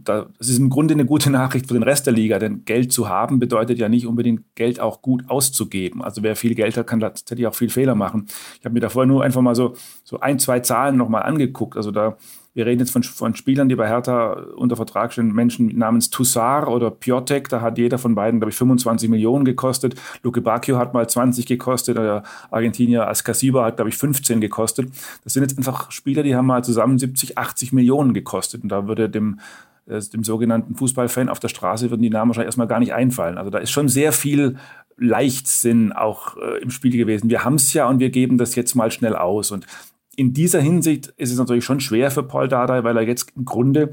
das 0.05 0.49
ist 0.49 0.59
im 0.59 0.71
Grunde 0.71 0.95
eine 0.95 1.05
gute 1.05 1.31
Nachricht 1.31 1.67
für 1.67 1.75
den 1.75 1.83
Rest 1.83 2.07
der 2.07 2.13
Liga, 2.13 2.39
denn 2.39 2.65
Geld 2.65 2.93
zu 2.93 3.09
haben 3.09 3.39
bedeutet 3.39 3.79
ja 3.79 3.89
nicht 3.89 4.07
unbedingt 4.07 4.43
Geld 4.55 4.81
auch 4.81 5.03
gut 5.03 5.29
auszugeben. 5.29 6.03
Also 6.03 6.23
wer 6.23 6.37
viel 6.37 6.55
Geld 6.55 6.77
hat, 6.77 6.87
kann 6.87 7.01
tatsächlich 7.01 7.47
auch 7.47 7.55
viel 7.55 7.71
Fehler 7.71 7.95
machen. 7.95 8.27
Ich 8.59 8.65
habe 8.65 8.75
mir 8.75 8.81
da 8.81 8.89
vorher 8.89 9.07
nur 9.07 9.23
einfach 9.23 9.43
mal 9.43 9.55
so, 9.55 9.75
so 10.05 10.21
ein, 10.21 10.39
zwei 10.39 10.61
Zahlen 10.61 10.97
nochmal 10.97 11.23
angeguckt. 11.23 11.77
Also 11.77 11.91
da, 11.91 12.17
wir 12.53 12.67
reden 12.67 12.81
jetzt 12.81 12.91
von, 12.91 13.03
von 13.03 13.37
Spielern, 13.37 13.69
die 13.69 13.77
bei 13.77 13.89
Hertha 13.89 14.33
unter 14.57 14.77
Vertrag 14.77 15.13
stehen, 15.13 15.33
Menschen 15.33 15.79
namens 15.79 16.11
Tussar 16.11 16.69
oder 16.69 16.91
Piotek, 16.91 17.49
da 17.49 17.61
hat 17.61 17.79
jeder 17.79 17.99
von 17.99 18.15
beiden, 18.15 18.41
glaube 18.41 18.51
ich, 18.51 18.57
25 18.57 19.09
Millionen 19.09 19.45
gekostet. 19.45 19.95
Luke 20.23 20.41
Bacchio 20.41 20.77
hat 20.77 20.93
mal 20.93 21.09
20 21.09 21.47
gekostet, 21.47 21.97
der 21.97 22.25
Argentinier 22.51 23.09
Ascasiba 23.09 23.65
hat, 23.65 23.77
glaube 23.77 23.91
ich, 23.91 23.97
15 23.97 24.41
gekostet. 24.41 24.91
Das 25.23 25.33
sind 25.33 25.43
jetzt 25.43 25.57
einfach 25.57 25.91
Spieler, 25.93 26.23
die 26.23 26.35
haben 26.35 26.47
mal 26.47 26.65
zusammen 26.65 26.99
70, 26.99 27.39
80 27.39 27.73
Millionen 27.73 28.15
gekostet. 28.15 28.63
Und 28.65 28.69
da 28.71 28.89
würde 28.89 29.09
dem 29.09 29.39
dem 29.87 30.25
sogenannten 30.25 30.75
Fußballfan 30.77 31.29
auf 31.29 31.41
der 31.41 31.49
Straße 31.49 31.91
würden 31.91 32.03
die 32.03 32.11
Namen 32.11 32.31
wahrscheinlich 32.31 32.49
erstmal 32.49 32.69
gar 32.69 32.81
nicht 32.81 32.95
einfallen. 32.95 33.39
Also 33.39 33.51
da 33.51 33.59
ist 33.59 33.71
schon 33.71 33.89
sehr 33.89 34.13
viel 34.13 34.57
Leichtsinn 34.97 35.93
auch 35.93 36.37
äh, 36.37 36.63
im 36.63 36.71
Spiel 36.71 36.97
gewesen. 36.97 37.31
Wir 37.31 37.45
haben 37.45 37.55
es 37.55 37.73
ja 37.73 37.89
und 37.89 37.99
wir 37.99 38.11
geben 38.11 38.39
das 38.39 38.55
jetzt 38.55 38.75
mal 38.75 38.91
schnell 38.91 39.17
aus. 39.17 39.51
Und 39.51 39.67
in 40.15 40.33
dieser 40.35 40.61
Hinsicht 40.61 41.15
ist 41.17 41.33
es 41.33 41.39
natürlich 41.39 41.65
schon 41.65 41.81
schwer 41.81 42.11
für 42.11 42.23
Paul 42.23 42.49
Dardai, 42.49 42.85
weil 42.85 42.97
er 42.97 43.03
jetzt 43.05 43.33
im 43.35 43.45
Grunde 43.45 43.91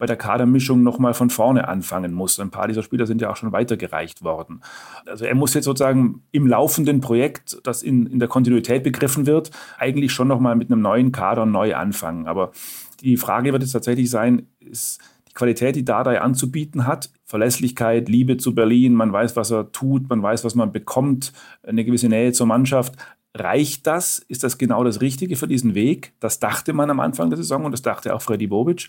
bei 0.00 0.06
der 0.06 0.16
Kadermischung 0.16 0.82
nochmal 0.82 1.12
von 1.12 1.28
vorne 1.28 1.68
anfangen 1.68 2.14
muss. 2.14 2.40
Ein 2.40 2.50
paar 2.50 2.66
dieser 2.66 2.82
Spieler 2.82 3.06
sind 3.06 3.20
ja 3.20 3.30
auch 3.30 3.36
schon 3.36 3.52
weitergereicht 3.52 4.24
worden. 4.24 4.62
Also 5.04 5.26
er 5.26 5.34
muss 5.34 5.52
jetzt 5.52 5.66
sozusagen 5.66 6.22
im 6.32 6.46
laufenden 6.46 7.02
Projekt, 7.02 7.60
das 7.64 7.82
in, 7.82 8.06
in 8.06 8.18
der 8.18 8.28
Kontinuität 8.28 8.82
begriffen 8.82 9.26
wird, 9.26 9.50
eigentlich 9.76 10.10
schon 10.10 10.26
nochmal 10.26 10.56
mit 10.56 10.72
einem 10.72 10.80
neuen 10.80 11.12
Kader 11.12 11.44
neu 11.44 11.74
anfangen. 11.74 12.26
Aber 12.26 12.52
die 13.00 13.16
Frage 13.16 13.52
wird 13.52 13.62
jetzt 13.62 13.72
tatsächlich 13.72 14.10
sein, 14.10 14.46
ist 14.60 15.00
die 15.28 15.34
Qualität, 15.34 15.76
die 15.76 15.84
Dardai 15.84 16.20
anzubieten 16.20 16.86
hat, 16.86 17.10
Verlässlichkeit, 17.24 18.08
Liebe 18.08 18.36
zu 18.36 18.54
Berlin, 18.54 18.94
man 18.94 19.12
weiß, 19.12 19.36
was 19.36 19.50
er 19.50 19.70
tut, 19.70 20.08
man 20.08 20.22
weiß, 20.22 20.44
was 20.44 20.54
man 20.54 20.72
bekommt, 20.72 21.32
eine 21.62 21.84
gewisse 21.84 22.08
Nähe 22.08 22.32
zur 22.32 22.46
Mannschaft. 22.46 22.94
Reicht 23.32 23.86
das? 23.86 24.18
Ist 24.18 24.42
das 24.42 24.58
genau 24.58 24.82
das 24.82 25.00
Richtige 25.00 25.36
für 25.36 25.46
diesen 25.46 25.76
Weg? 25.76 26.12
Das 26.18 26.40
dachte 26.40 26.72
man 26.72 26.90
am 26.90 26.98
Anfang 26.98 27.30
der 27.30 27.36
Saison 27.36 27.64
und 27.64 27.70
das 27.70 27.82
dachte 27.82 28.12
auch 28.12 28.22
Freddy 28.22 28.48
Bobic. 28.48 28.88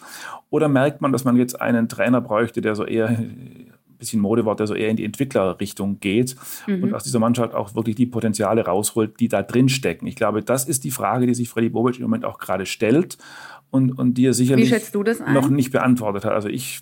Oder 0.50 0.68
merkt 0.68 1.00
man, 1.00 1.12
dass 1.12 1.24
man 1.24 1.38
jetzt 1.38 1.62
einen 1.62 1.88
Trainer 1.88 2.22
bräuchte, 2.22 2.60
der 2.60 2.74
so 2.74 2.84
eher 2.84 3.10
ein 3.10 3.72
bisschen 4.00 4.20
Modewort, 4.20 4.60
der 4.60 4.66
so 4.66 4.74
eher 4.74 4.90
in 4.90 4.98
die 4.98 5.06
Entwicklerrichtung 5.06 6.00
geht 6.00 6.36
mhm. 6.66 6.86
und 6.86 6.94
aus 6.96 7.04
dieser 7.04 7.20
Mannschaft 7.20 7.54
auch 7.54 7.76
wirklich 7.76 7.96
die 7.96 8.08
Potenziale 8.08 8.66
rausholt, 8.66 9.20
die 9.20 9.28
da 9.28 9.44
drin 9.44 9.70
stecken. 9.70 10.08
Ich 10.08 10.16
glaube, 10.16 10.42
das 10.42 10.66
ist 10.66 10.86
die 10.86 10.92
Frage, 10.92 11.28
die 11.28 11.36
sich 11.36 11.48
Freddy 11.48 11.70
Bobic 11.70 11.98
im 11.98 12.04
Moment 12.04 12.26
auch 12.26 12.40
gerade 12.40 12.66
stellt 12.66 13.20
und, 13.72 13.98
und 13.98 14.16
die 14.16 14.26
er 14.26 14.34
sicherlich 14.34 14.72
noch 15.34 15.50
nicht 15.50 15.72
beantwortet 15.72 16.26
hat. 16.26 16.34
Also 16.34 16.50
ich, 16.50 16.82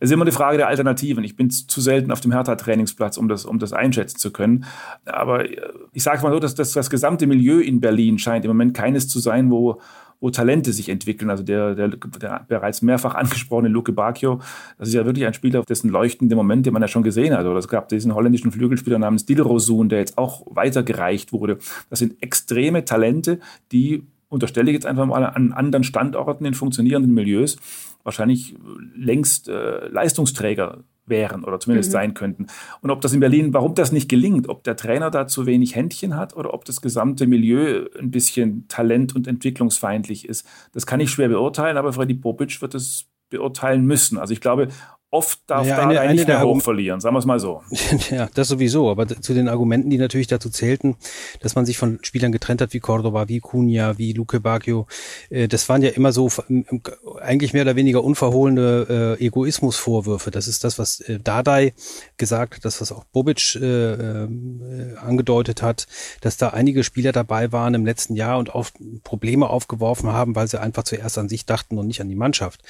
es 0.00 0.10
ist 0.10 0.12
immer 0.12 0.24
eine 0.24 0.32
Frage 0.32 0.58
der 0.58 0.68
Alternativen. 0.68 1.24
Ich 1.24 1.34
bin 1.34 1.50
zu 1.50 1.80
selten 1.80 2.12
auf 2.12 2.20
dem 2.20 2.32
Hertha-Trainingsplatz, 2.32 3.16
um 3.16 3.28
das, 3.28 3.44
um 3.44 3.58
das 3.58 3.72
einschätzen 3.72 4.18
zu 4.18 4.30
können. 4.30 4.64
Aber 5.06 5.50
äh, 5.50 5.56
ich 5.92 6.02
sage 6.02 6.22
mal 6.22 6.32
so, 6.32 6.38
dass 6.38 6.54
das, 6.54 6.72
das 6.72 6.90
gesamte 6.90 7.26
Milieu 7.26 7.58
in 7.60 7.80
Berlin 7.80 8.18
scheint 8.18 8.44
im 8.44 8.50
Moment 8.50 8.74
keines 8.74 9.08
zu 9.08 9.18
sein, 9.18 9.50
wo, 9.50 9.80
wo 10.20 10.30
Talente 10.30 10.72
sich 10.72 10.90
entwickeln. 10.90 11.30
Also 11.30 11.42
der, 11.42 11.74
der, 11.74 11.88
der 11.88 12.44
bereits 12.46 12.82
mehrfach 12.82 13.14
angesprochene 13.14 13.70
Luke 13.70 13.92
Bacchio, 13.92 14.40
das 14.78 14.88
ist 14.88 14.94
ja 14.94 15.06
wirklich 15.06 15.26
ein 15.26 15.34
Spieler, 15.34 15.62
dessen 15.62 15.88
leuchtende 15.88 16.36
Momente 16.36 16.70
man 16.70 16.82
ja 16.82 16.88
schon 16.88 17.02
gesehen 17.02 17.34
hat. 17.34 17.46
Oder 17.46 17.58
es 17.58 17.68
gab 17.68 17.88
diesen 17.88 18.14
holländischen 18.14 18.52
Flügelspieler 18.52 18.98
namens 18.98 19.24
Dilrosun, 19.24 19.88
der 19.88 20.00
jetzt 20.00 20.18
auch 20.18 20.46
weitergereicht 20.50 21.32
wurde. 21.32 21.58
Das 21.88 21.98
sind 21.98 22.22
extreme 22.22 22.84
Talente, 22.84 23.40
die 23.72 24.04
unterstelle 24.28 24.70
ich 24.70 24.74
jetzt 24.74 24.86
einfach 24.86 25.06
mal, 25.06 25.24
an 25.24 25.52
anderen 25.52 25.84
Standorten 25.84 26.44
in 26.44 26.54
funktionierenden 26.54 27.12
Milieus 27.12 27.56
wahrscheinlich 28.04 28.54
längst 28.94 29.48
äh, 29.48 29.88
Leistungsträger 29.88 30.84
wären 31.06 31.44
oder 31.44 31.58
zumindest 31.58 31.90
mhm. 31.90 31.92
sein 31.92 32.14
könnten. 32.14 32.46
Und 32.80 32.90
ob 32.90 33.00
das 33.00 33.12
in 33.12 33.20
Berlin, 33.20 33.52
warum 33.54 33.74
das 33.74 33.92
nicht 33.92 34.08
gelingt, 34.08 34.48
ob 34.48 34.62
der 34.64 34.76
Trainer 34.76 35.10
da 35.10 35.26
zu 35.26 35.46
wenig 35.46 35.74
Händchen 35.74 36.16
hat 36.16 36.36
oder 36.36 36.54
ob 36.54 36.64
das 36.64 36.80
gesamte 36.80 37.26
Milieu 37.26 37.86
ein 37.98 38.10
bisschen 38.10 38.66
talent- 38.68 39.14
und 39.14 39.26
entwicklungsfeindlich 39.26 40.28
ist, 40.28 40.46
das 40.72 40.86
kann 40.86 41.00
ich 41.00 41.10
schwer 41.10 41.28
beurteilen, 41.28 41.76
aber 41.76 41.92
Freddy 41.92 42.14
Bobic 42.14 42.60
wird 42.60 42.74
es 42.74 43.06
beurteilen 43.30 43.84
müssen. 43.84 44.18
Also 44.18 44.32
ich 44.32 44.40
glaube, 44.40 44.68
oft 45.10 45.40
darf 45.46 45.66
ja, 45.66 45.78
eine, 45.78 46.00
eine 46.00 46.14
nicht 46.14 46.28
mehr 46.28 46.42
hoch 46.42 46.60
verlieren, 46.60 47.00
sagen 47.00 47.14
wir 47.14 47.20
es 47.20 47.24
mal 47.24 47.40
so. 47.40 47.62
ja, 48.10 48.28
das 48.34 48.48
sowieso, 48.48 48.90
aber 48.90 49.06
zu 49.08 49.32
den 49.32 49.48
Argumenten, 49.48 49.88
die 49.88 49.96
natürlich 49.96 50.26
dazu 50.26 50.50
zählten, 50.50 50.96
dass 51.40 51.54
man 51.54 51.64
sich 51.64 51.78
von 51.78 51.98
Spielern 52.02 52.30
getrennt 52.30 52.60
hat 52.60 52.74
wie 52.74 52.80
Cordoba, 52.80 53.26
wie 53.28 53.40
Cunha, 53.40 53.96
wie 53.96 54.12
Luke 54.12 54.40
Bacchio, 54.40 54.86
äh, 55.30 55.48
das 55.48 55.68
waren 55.70 55.80
ja 55.80 55.90
immer 55.90 56.12
so 56.12 56.28
eigentlich 57.20 57.54
mehr 57.54 57.62
oder 57.62 57.74
weniger 57.74 58.04
unverhohlene 58.04 59.16
äh, 59.18 59.24
Egoismusvorwürfe. 59.24 60.30
Das 60.30 60.46
ist 60.46 60.62
das, 60.62 60.78
was 60.78 61.00
äh, 61.00 61.18
Dardai 61.18 61.72
gesagt 62.18 62.56
hat, 62.56 62.64
das, 62.66 62.80
was 62.82 62.92
auch 62.92 63.04
Bobic 63.04 63.54
äh, 63.54 63.94
äh, 63.94 64.28
angedeutet 64.96 65.62
hat, 65.62 65.86
dass 66.20 66.36
da 66.36 66.50
einige 66.50 66.84
Spieler 66.84 67.12
dabei 67.12 67.50
waren 67.50 67.72
im 67.72 67.86
letzten 67.86 68.14
Jahr 68.14 68.38
und 68.38 68.54
auch 68.54 68.68
Probleme 69.04 69.48
aufgeworfen 69.48 70.12
haben, 70.12 70.36
weil 70.36 70.48
sie 70.48 70.60
einfach 70.60 70.82
zuerst 70.82 71.16
an 71.16 71.30
sich 71.30 71.46
dachten 71.46 71.78
und 71.78 71.86
nicht 71.86 72.02
an 72.02 72.10
die 72.10 72.14
Mannschaft. 72.14 72.60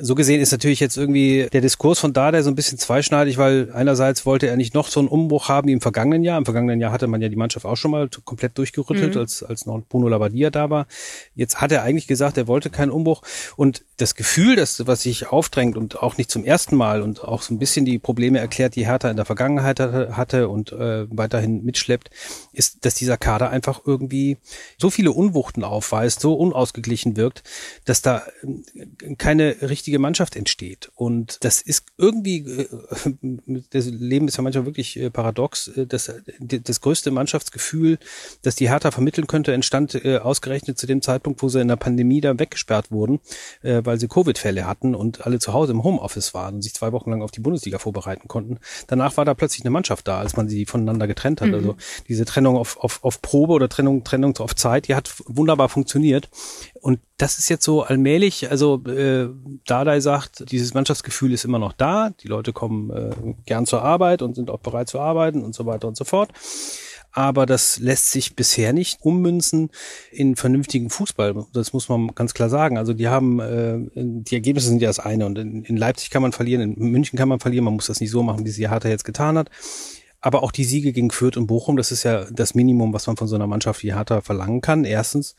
So 0.00 0.14
gesehen 0.14 0.40
ist 0.40 0.52
natürlich 0.52 0.80
jetzt 0.80 0.96
irgendwie 0.96 1.48
der 1.52 1.60
Diskurs 1.60 1.81
Diskurs 1.82 1.98
von 1.98 2.12
Dada 2.12 2.40
so 2.44 2.48
ein 2.48 2.54
bisschen 2.54 2.78
zweischneidig, 2.78 3.38
weil 3.38 3.72
einerseits 3.72 4.24
wollte 4.24 4.46
er 4.46 4.56
nicht 4.56 4.72
noch 4.72 4.86
so 4.86 5.00
einen 5.00 5.08
Umbruch 5.08 5.48
haben 5.48 5.66
wie 5.66 5.72
im 5.72 5.80
vergangenen 5.80 6.22
Jahr. 6.22 6.38
Im 6.38 6.44
vergangenen 6.44 6.80
Jahr 6.80 6.92
hatte 6.92 7.08
man 7.08 7.20
ja 7.20 7.28
die 7.28 7.34
Mannschaft 7.34 7.66
auch 7.66 7.74
schon 7.74 7.90
mal 7.90 8.08
komplett 8.24 8.56
durchgerüttelt, 8.56 9.16
mhm. 9.16 9.20
als, 9.20 9.42
als 9.42 9.66
noch 9.66 9.82
Bruno 9.88 10.06
Labbadia 10.06 10.50
da 10.50 10.70
war. 10.70 10.86
Jetzt 11.34 11.60
hat 11.60 11.72
er 11.72 11.82
eigentlich 11.82 12.06
gesagt, 12.06 12.38
er 12.38 12.46
wollte 12.46 12.70
keinen 12.70 12.92
Umbruch. 12.92 13.22
Und 13.56 13.84
das 13.96 14.14
Gefühl, 14.14 14.54
das, 14.54 14.86
was 14.86 15.02
sich 15.02 15.26
aufdrängt 15.26 15.76
und 15.76 16.00
auch 16.00 16.18
nicht 16.18 16.30
zum 16.30 16.44
ersten 16.44 16.76
Mal 16.76 17.02
und 17.02 17.24
auch 17.24 17.42
so 17.42 17.52
ein 17.52 17.58
bisschen 17.58 17.84
die 17.84 17.98
Probleme 17.98 18.38
erklärt, 18.38 18.76
die 18.76 18.86
Hertha 18.86 19.10
in 19.10 19.16
der 19.16 19.24
Vergangenheit 19.24 19.80
hatte 19.80 20.48
und 20.48 20.70
äh, 20.70 21.06
weiterhin 21.10 21.64
mitschleppt, 21.64 22.10
ist, 22.52 22.84
dass 22.84 22.94
dieser 22.94 23.16
Kader 23.16 23.50
einfach 23.50 23.80
irgendwie 23.84 24.36
so 24.78 24.88
viele 24.88 25.10
Unwuchten 25.10 25.64
aufweist, 25.64 26.20
so 26.20 26.34
unausgeglichen 26.34 27.16
wirkt, 27.16 27.42
dass 27.86 28.02
da 28.02 28.22
äh, 28.44 29.16
keine 29.16 29.56
richtige 29.62 29.98
Mannschaft 29.98 30.36
entsteht. 30.36 30.92
Und 30.94 31.44
das 31.44 31.60
ist 31.60 31.71
ist 31.72 31.86
irgendwie, 31.96 32.38
äh, 32.38 32.68
das 33.70 33.86
Leben 33.86 34.28
ist 34.28 34.36
ja 34.36 34.42
manchmal 34.42 34.66
wirklich 34.66 34.98
äh, 34.98 35.10
paradox, 35.10 35.68
äh, 35.68 35.86
das, 35.86 36.12
das 36.38 36.80
größte 36.80 37.10
Mannschaftsgefühl, 37.10 37.98
das 38.42 38.56
die 38.56 38.68
Hertha 38.68 38.90
vermitteln 38.90 39.26
könnte, 39.26 39.52
entstand 39.52 40.04
ausgerechnet 40.04 40.78
zu 40.78 40.86
dem 40.86 41.02
Zeitpunkt, 41.02 41.42
wo 41.42 41.48
sie 41.48 41.60
in 41.60 41.68
der 41.68 41.76
Pandemie 41.76 42.20
da 42.20 42.38
weggesperrt 42.38 42.90
wurden, 42.90 43.20
weil 43.62 43.98
sie 43.98 44.08
Covid-Fälle 44.08 44.66
hatten 44.66 44.94
und 44.94 45.26
alle 45.26 45.38
zu 45.38 45.52
Hause 45.52 45.72
im 45.72 45.84
Homeoffice 45.84 46.34
waren 46.34 46.56
und 46.56 46.62
sich 46.62 46.74
zwei 46.74 46.92
Wochen 46.92 47.10
lang 47.10 47.22
auf 47.22 47.30
die 47.30 47.40
Bundesliga 47.40 47.78
vorbereiten 47.78 48.28
konnten. 48.28 48.58
Danach 48.86 49.16
war 49.16 49.24
da 49.24 49.34
plötzlich 49.34 49.62
eine 49.64 49.70
Mannschaft 49.70 50.08
da, 50.08 50.18
als 50.18 50.36
man 50.36 50.48
sie 50.48 50.66
voneinander 50.66 51.06
getrennt 51.06 51.40
hat. 51.40 51.48
Mhm. 51.48 51.54
Also 51.54 51.76
diese 52.08 52.24
Trennung 52.24 52.56
auf, 52.56 52.76
auf, 52.78 53.02
auf 53.04 53.22
Probe 53.22 53.52
oder 53.52 53.68
Trennung, 53.68 54.04
Trennung 54.04 54.36
auf 54.38 54.54
Zeit, 54.54 54.88
die 54.88 54.94
hat 54.94 55.12
wunderbar 55.26 55.68
funktioniert. 55.68 56.28
Und 56.80 57.00
das 57.16 57.38
ist 57.38 57.48
jetzt 57.48 57.64
so 57.64 57.82
allmählich, 57.82 58.50
also 58.50 58.82
äh, 58.86 59.28
Dardai 59.66 60.00
sagt, 60.00 60.50
dieses 60.50 60.74
Mannschaftsgefühl 60.74 61.32
ist 61.32 61.44
immer 61.44 61.60
noch 61.62 61.72
da, 61.72 62.10
die 62.22 62.28
Leute 62.28 62.52
kommen 62.52 62.90
äh, 62.90 63.34
gern 63.46 63.66
zur 63.66 63.82
Arbeit 63.82 64.22
und 64.22 64.34
sind 64.34 64.50
auch 64.50 64.60
bereit 64.60 64.88
zu 64.88 65.00
arbeiten 65.00 65.42
und 65.42 65.54
so 65.54 65.66
weiter 65.66 65.88
und 65.88 65.96
so 65.96 66.04
fort. 66.04 66.30
Aber 67.12 67.44
das 67.44 67.78
lässt 67.78 68.10
sich 68.10 68.34
bisher 68.36 68.72
nicht 68.72 69.02
ummünzen 69.02 69.70
in 70.10 70.34
vernünftigen 70.34 70.88
Fußball. 70.88 71.46
Das 71.52 71.74
muss 71.74 71.90
man 71.90 72.14
ganz 72.14 72.32
klar 72.32 72.48
sagen. 72.48 72.78
Also 72.78 72.94
die 72.94 73.08
haben, 73.08 73.38
äh, 73.38 73.78
die 73.94 74.34
Ergebnisse 74.34 74.68
sind 74.68 74.80
ja 74.80 74.88
das 74.88 74.98
eine. 74.98 75.26
Und 75.26 75.38
in, 75.38 75.62
in 75.64 75.76
Leipzig 75.76 76.10
kann 76.10 76.22
man 76.22 76.32
verlieren, 76.32 76.74
in 76.74 76.90
München 76.90 77.18
kann 77.18 77.28
man 77.28 77.38
verlieren. 77.38 77.66
Man 77.66 77.74
muss 77.74 77.86
das 77.86 78.00
nicht 78.00 78.10
so 78.10 78.22
machen, 78.22 78.46
wie 78.46 78.50
sie 78.50 78.70
Hertha 78.70 78.88
jetzt 78.88 79.04
getan 79.04 79.36
hat. 79.36 79.50
Aber 80.22 80.42
auch 80.42 80.52
die 80.52 80.64
Siege 80.64 80.92
gegen 80.92 81.10
Fürth 81.10 81.36
und 81.36 81.48
Bochum, 81.48 81.76
das 81.76 81.90
ist 81.90 82.04
ja 82.04 82.26
das 82.30 82.54
Minimum, 82.54 82.94
was 82.94 83.08
man 83.08 83.16
von 83.16 83.26
so 83.26 83.34
einer 83.34 83.48
Mannschaft 83.48 83.82
wie 83.82 83.92
Hertha 83.92 84.20
verlangen 84.20 84.60
kann, 84.60 84.84
erstens. 84.84 85.34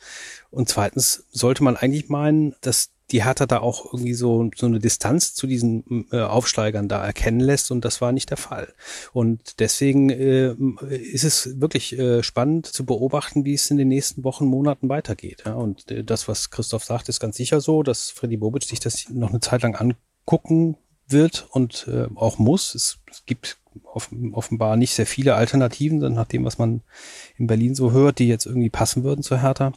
Und 0.52 0.68
zweitens 0.68 1.26
sollte 1.32 1.64
man 1.64 1.78
eigentlich 1.78 2.10
meinen, 2.10 2.54
dass 2.60 2.92
die 3.12 3.24
Hertha 3.24 3.46
da 3.46 3.60
auch 3.60 3.94
irgendwie 3.94 4.14
so, 4.14 4.50
so 4.56 4.66
eine 4.66 4.80
Distanz 4.80 5.34
zu 5.36 5.46
diesen 5.46 6.08
äh, 6.12 6.22
Aufsteigern 6.22 6.88
da 6.88 7.04
erkennen 7.04 7.40
lässt 7.40 7.72
und 7.72 7.84
das 7.86 8.02
war 8.02 8.12
nicht 8.12 8.30
der 8.30 8.38
Fall. 8.38 8.74
Und 9.12 9.60
deswegen 9.60 10.10
äh, 10.10 10.56
ist 10.90 11.24
es 11.24 11.60
wirklich 11.60 11.98
äh, 11.98 12.24
spannend 12.24 12.66
zu 12.66 12.86
beobachten, 12.86 13.46
wie 13.46 13.54
es 13.54 13.70
in 13.70 13.78
den 13.78 13.90
nächsten 13.90 14.24
Wochen, 14.24 14.46
Monaten 14.46 14.90
weitergeht. 14.90 15.44
Ja? 15.46 15.54
Und 15.54 15.92
äh, 15.92 16.04
das, 16.04 16.28
was 16.28 16.50
Christoph 16.50 16.84
sagt, 16.84 17.10
ist 17.10 17.20
ganz 17.20 17.38
sicher 17.38 17.62
so, 17.62 17.84
dass 17.84 18.10
Freddy 18.10 18.38
Bobic 18.38 18.64
sich 18.64 18.80
das 18.80 19.10
noch 19.10 19.30
eine 19.30 19.42
Zeit 19.42 19.62
lang 19.64 19.76
angucken 19.76 20.78
wird 21.08 21.48
und 21.52 21.88
äh, 21.88 22.08
auch 22.16 22.40
muss. 22.40 22.74
Es, 22.74 23.00
es 23.12 23.26
gibt 23.26 23.58
offenbar 23.86 24.78
nicht 24.78 24.94
sehr 24.94 25.06
viele 25.06 25.36
Alternativen, 25.36 26.00
nach 26.14 26.28
dem, 26.28 26.46
was 26.46 26.58
man 26.58 26.82
in 27.38 27.48
Berlin 27.48 27.76
so 27.76 27.92
hört, 27.92 28.20
die 28.20 28.28
jetzt 28.28 28.46
irgendwie 28.46 28.70
passen 28.70 29.04
würden 29.04 29.24
zu 29.24 29.42
Hertha. 29.42 29.74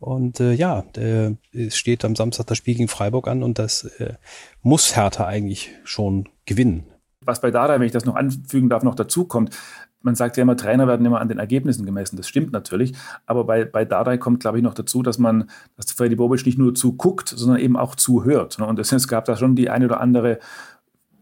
Und 0.00 0.40
äh, 0.40 0.52
ja, 0.52 0.84
äh, 0.96 1.34
es 1.52 1.76
steht 1.76 2.04
am 2.04 2.16
Samstag 2.16 2.46
das 2.46 2.58
Spiel 2.58 2.74
gegen 2.74 2.88
Freiburg 2.88 3.28
an 3.28 3.42
und 3.42 3.58
das 3.58 3.84
äh, 3.84 4.14
muss 4.62 4.96
Hertha 4.96 5.26
eigentlich 5.26 5.70
schon 5.84 6.28
gewinnen. 6.46 6.86
Was 7.24 7.42
bei 7.42 7.50
Dada, 7.50 7.78
wenn 7.78 7.86
ich 7.86 7.92
das 7.92 8.06
noch 8.06 8.16
anfügen 8.16 8.70
darf, 8.70 8.82
noch 8.82 8.94
dazu 8.94 9.26
kommt, 9.26 9.54
man 10.02 10.14
sagt 10.14 10.38
ja 10.38 10.42
immer, 10.42 10.56
Trainer 10.56 10.86
werden 10.86 11.04
immer 11.04 11.20
an 11.20 11.28
den 11.28 11.38
Ergebnissen 11.38 11.84
gemessen. 11.84 12.16
Das 12.16 12.26
stimmt 12.26 12.52
natürlich. 12.52 12.94
Aber 13.26 13.44
bei, 13.44 13.66
bei 13.66 13.84
Dardai 13.84 14.16
kommt, 14.16 14.40
glaube 14.40 14.56
ich, 14.56 14.64
noch 14.64 14.72
dazu, 14.72 15.02
dass 15.02 15.18
man, 15.18 15.50
dass 15.76 15.92
Freddy 15.92 16.16
Bobic 16.16 16.46
nicht 16.46 16.56
nur 16.56 16.74
zuguckt, 16.74 17.28
sondern 17.28 17.60
eben 17.60 17.76
auch 17.76 17.94
zuhört. 17.94 18.58
Und 18.58 18.78
es 18.78 19.08
gab 19.08 19.26
da 19.26 19.36
schon 19.36 19.56
die 19.56 19.68
eine 19.68 19.84
oder 19.84 20.00
andere 20.00 20.38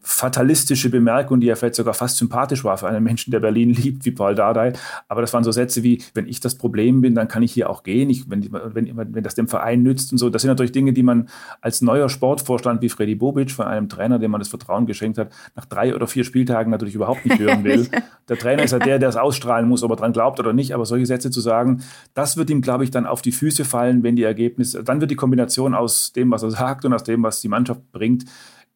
fatalistische 0.09 0.89
Bemerkung, 0.89 1.39
die 1.39 1.49
ja 1.49 1.55
vielleicht 1.55 1.75
sogar 1.75 1.93
fast 1.93 2.17
sympathisch 2.17 2.65
war 2.65 2.79
für 2.79 2.89
einen 2.89 3.05
Menschen, 3.05 3.31
der 3.31 3.41
Berlin 3.41 3.75
liebt, 3.75 4.07
wie 4.07 4.11
Paul 4.11 4.35
Dardai. 4.35 4.73
Aber 5.07 5.21
das 5.21 5.35
waren 5.35 5.45
so 5.45 5.53
Sätze 5.53 5.83
wie, 5.83 6.03
wenn 6.15 6.27
ich 6.27 6.41
das 6.41 6.55
Problem 6.55 7.03
bin, 7.03 7.15
dann 7.15 7.29
kann 7.29 7.43
ich 7.43 7.53
hier 7.53 7.69
auch 7.69 7.83
gehen, 7.83 8.09
ich, 8.09 8.29
wenn, 8.29 8.49
wenn, 8.51 8.97
wenn 8.97 9.23
das 9.23 9.35
dem 9.35 9.49
Verein 9.49 9.83
nützt 9.83 10.11
und 10.11 10.17
so. 10.17 10.31
Das 10.31 10.43
sind 10.43 10.49
natürlich 10.49 10.73
Dinge, 10.73 10.95
die 10.95 11.03
man 11.03 11.29
als 11.61 11.83
neuer 11.83 12.09
Sportvorstand 12.09 12.81
wie 12.81 12.89
Freddy 12.89 13.17
Bobic 13.17 13.51
von 13.51 13.67
einem 13.67 13.91
Trainer, 13.91 14.19
dem 14.19 14.31
man 14.31 14.41
das 14.41 14.49
Vertrauen 14.49 14.87
geschenkt 14.87 15.19
hat, 15.19 15.31
nach 15.55 15.67
drei 15.67 15.95
oder 15.95 16.07
vier 16.07 16.25
Spieltagen 16.25 16.71
natürlich 16.71 16.95
überhaupt 16.95 17.27
nicht 17.27 17.39
hören 17.39 17.63
will. 17.63 17.87
Der 18.29 18.39
Trainer 18.39 18.63
ist 18.63 18.73
ja 18.73 18.79
der, 18.79 18.99
der 18.99 19.09
es 19.09 19.17
ausstrahlen 19.17 19.67
muss, 19.67 19.83
ob 19.83 19.91
er 19.91 19.97
dran 19.97 20.13
glaubt 20.13 20.39
oder 20.39 20.53
nicht. 20.53 20.75
Aber 20.75 20.85
solche 20.85 21.07
Sätze 21.07 21.31
zu 21.31 21.41
sagen, 21.41 21.83
das 22.13 22.37
wird 22.37 22.51
ihm, 22.51 22.61
glaube 22.61 22.85
ich, 22.85 22.91
dann 22.91 23.07
auf 23.07 23.23
die 23.23 23.33
Füße 23.33 23.65
fallen, 23.65 24.03
wenn 24.03 24.17
die 24.17 24.23
Ergebnisse, 24.23 24.85
dann 24.85 25.01
wird 25.01 25.11
die 25.11 25.17
Kombination 25.17 25.75
aus 25.75 26.13
dem, 26.13 26.31
was 26.31 26.43
er 26.43 26.51
sagt 26.51 26.85
und 26.85 26.93
aus 26.93 27.05
dem, 27.05 27.23
was 27.23 27.41
die 27.41 27.49
Mannschaft 27.49 27.91
bringt, 27.91 28.27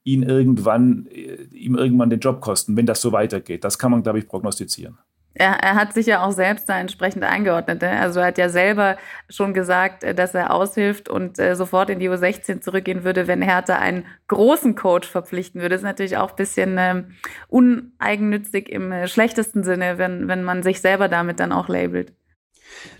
ihn 0.05 0.23
irgendwann, 0.23 1.07
äh, 1.11 1.45
ihm 1.53 1.77
irgendwann 1.77 2.11
den 2.11 2.21
Job 2.21 2.41
kosten, 2.41 2.77
wenn 2.77 2.87
das 2.87 3.01
so 3.01 3.13
weitergeht. 3.13 3.65
Das 3.65 3.79
kann 3.79 3.91
man, 3.91 4.03
glaube 4.03 4.19
ich, 4.19 4.29
prognostizieren. 4.29 4.99
Er, 5.35 5.55
er 5.63 5.77
hat 5.77 5.95
sich 5.95 6.07
ja 6.07 6.23
auch 6.23 6.33
selbst 6.33 6.69
da 6.69 6.79
entsprechend 6.79 7.25
eingeordnet. 7.25 7.81
Ne? 7.81 7.91
Also 7.91 8.21
er 8.21 8.27
hat 8.27 8.39
ja 8.39 8.51
selber 8.51 8.99
schon 9.31 9.55
gesagt, 9.55 10.05
äh, 10.05 10.15
dass 10.15 10.35
er 10.35 10.53
aushilft 10.53 11.09
und 11.09 11.39
äh, 11.39 11.57
sofort 11.57 11.89
in 11.89 12.01
die 12.01 12.11
U16 12.11 12.61
zurückgehen 12.61 13.05
würde, 13.05 13.27
wenn 13.29 13.41
Hertha 13.41 13.77
einen 13.77 14.05
großen 14.29 14.75
Coach 14.75 15.09
verpflichten 15.09 15.61
würde. 15.61 15.75
Das 15.75 15.81
ist 15.81 15.87
natürlich 15.87 16.19
auch 16.19 16.31
ein 16.31 16.37
bisschen 16.37 16.77
ähm, 16.79 17.13
uneigennützig 17.49 18.69
im 18.69 19.07
schlechtesten 19.07 19.63
Sinne, 19.63 19.97
wenn, 19.97 20.29
wenn 20.29 20.43
man 20.43 20.63
sich 20.63 20.81
selber 20.81 21.09
damit 21.09 21.41
dann 21.41 21.53
auch 21.53 21.69
labelt. 21.69 22.13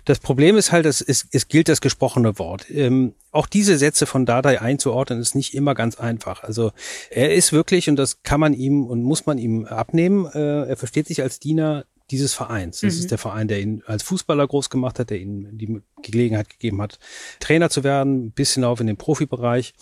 Das 0.05 0.19
Problem 0.19 0.57
ist 0.57 0.71
halt, 0.71 0.85
es, 0.85 1.01
es, 1.01 1.27
es 1.31 1.47
gilt 1.47 1.69
das 1.69 1.81
gesprochene 1.81 2.37
Wort. 2.39 2.69
Ähm, 2.69 3.15
auch 3.31 3.47
diese 3.47 3.77
Sätze 3.77 4.05
von 4.05 4.25
Dadai 4.25 4.61
einzuordnen, 4.61 5.19
ist 5.19 5.35
nicht 5.35 5.53
immer 5.53 5.75
ganz 5.75 5.99
einfach. 5.99 6.43
Also 6.43 6.71
er 7.09 7.33
ist 7.33 7.53
wirklich, 7.53 7.89
und 7.89 7.95
das 7.95 8.23
kann 8.23 8.39
man 8.39 8.53
ihm 8.53 8.85
und 8.85 9.03
muss 9.03 9.25
man 9.25 9.37
ihm 9.37 9.65
abnehmen, 9.65 10.25
äh, 10.27 10.63
er 10.67 10.77
versteht 10.77 11.07
sich 11.07 11.21
als 11.21 11.39
Diener 11.39 11.85
dieses 12.11 12.33
Vereins. 12.33 12.81
Das 12.81 12.93
mhm. 12.93 12.99
ist 12.99 13.11
der 13.11 13.17
Verein, 13.17 13.47
der 13.47 13.61
ihn 13.61 13.81
als 13.85 14.03
Fußballer 14.03 14.47
groß 14.47 14.69
gemacht 14.69 14.99
hat, 14.99 15.09
der 15.09 15.19
ihm 15.19 15.57
die 15.57 15.81
Gelegenheit 16.01 16.49
gegeben 16.49 16.81
hat, 16.81 16.99
Trainer 17.39 17.69
zu 17.69 17.83
werden, 17.83 18.31
bis 18.31 18.53
hinauf 18.53 18.79
in 18.79 18.87
den 18.87 18.97
Profibereich. 18.97 19.73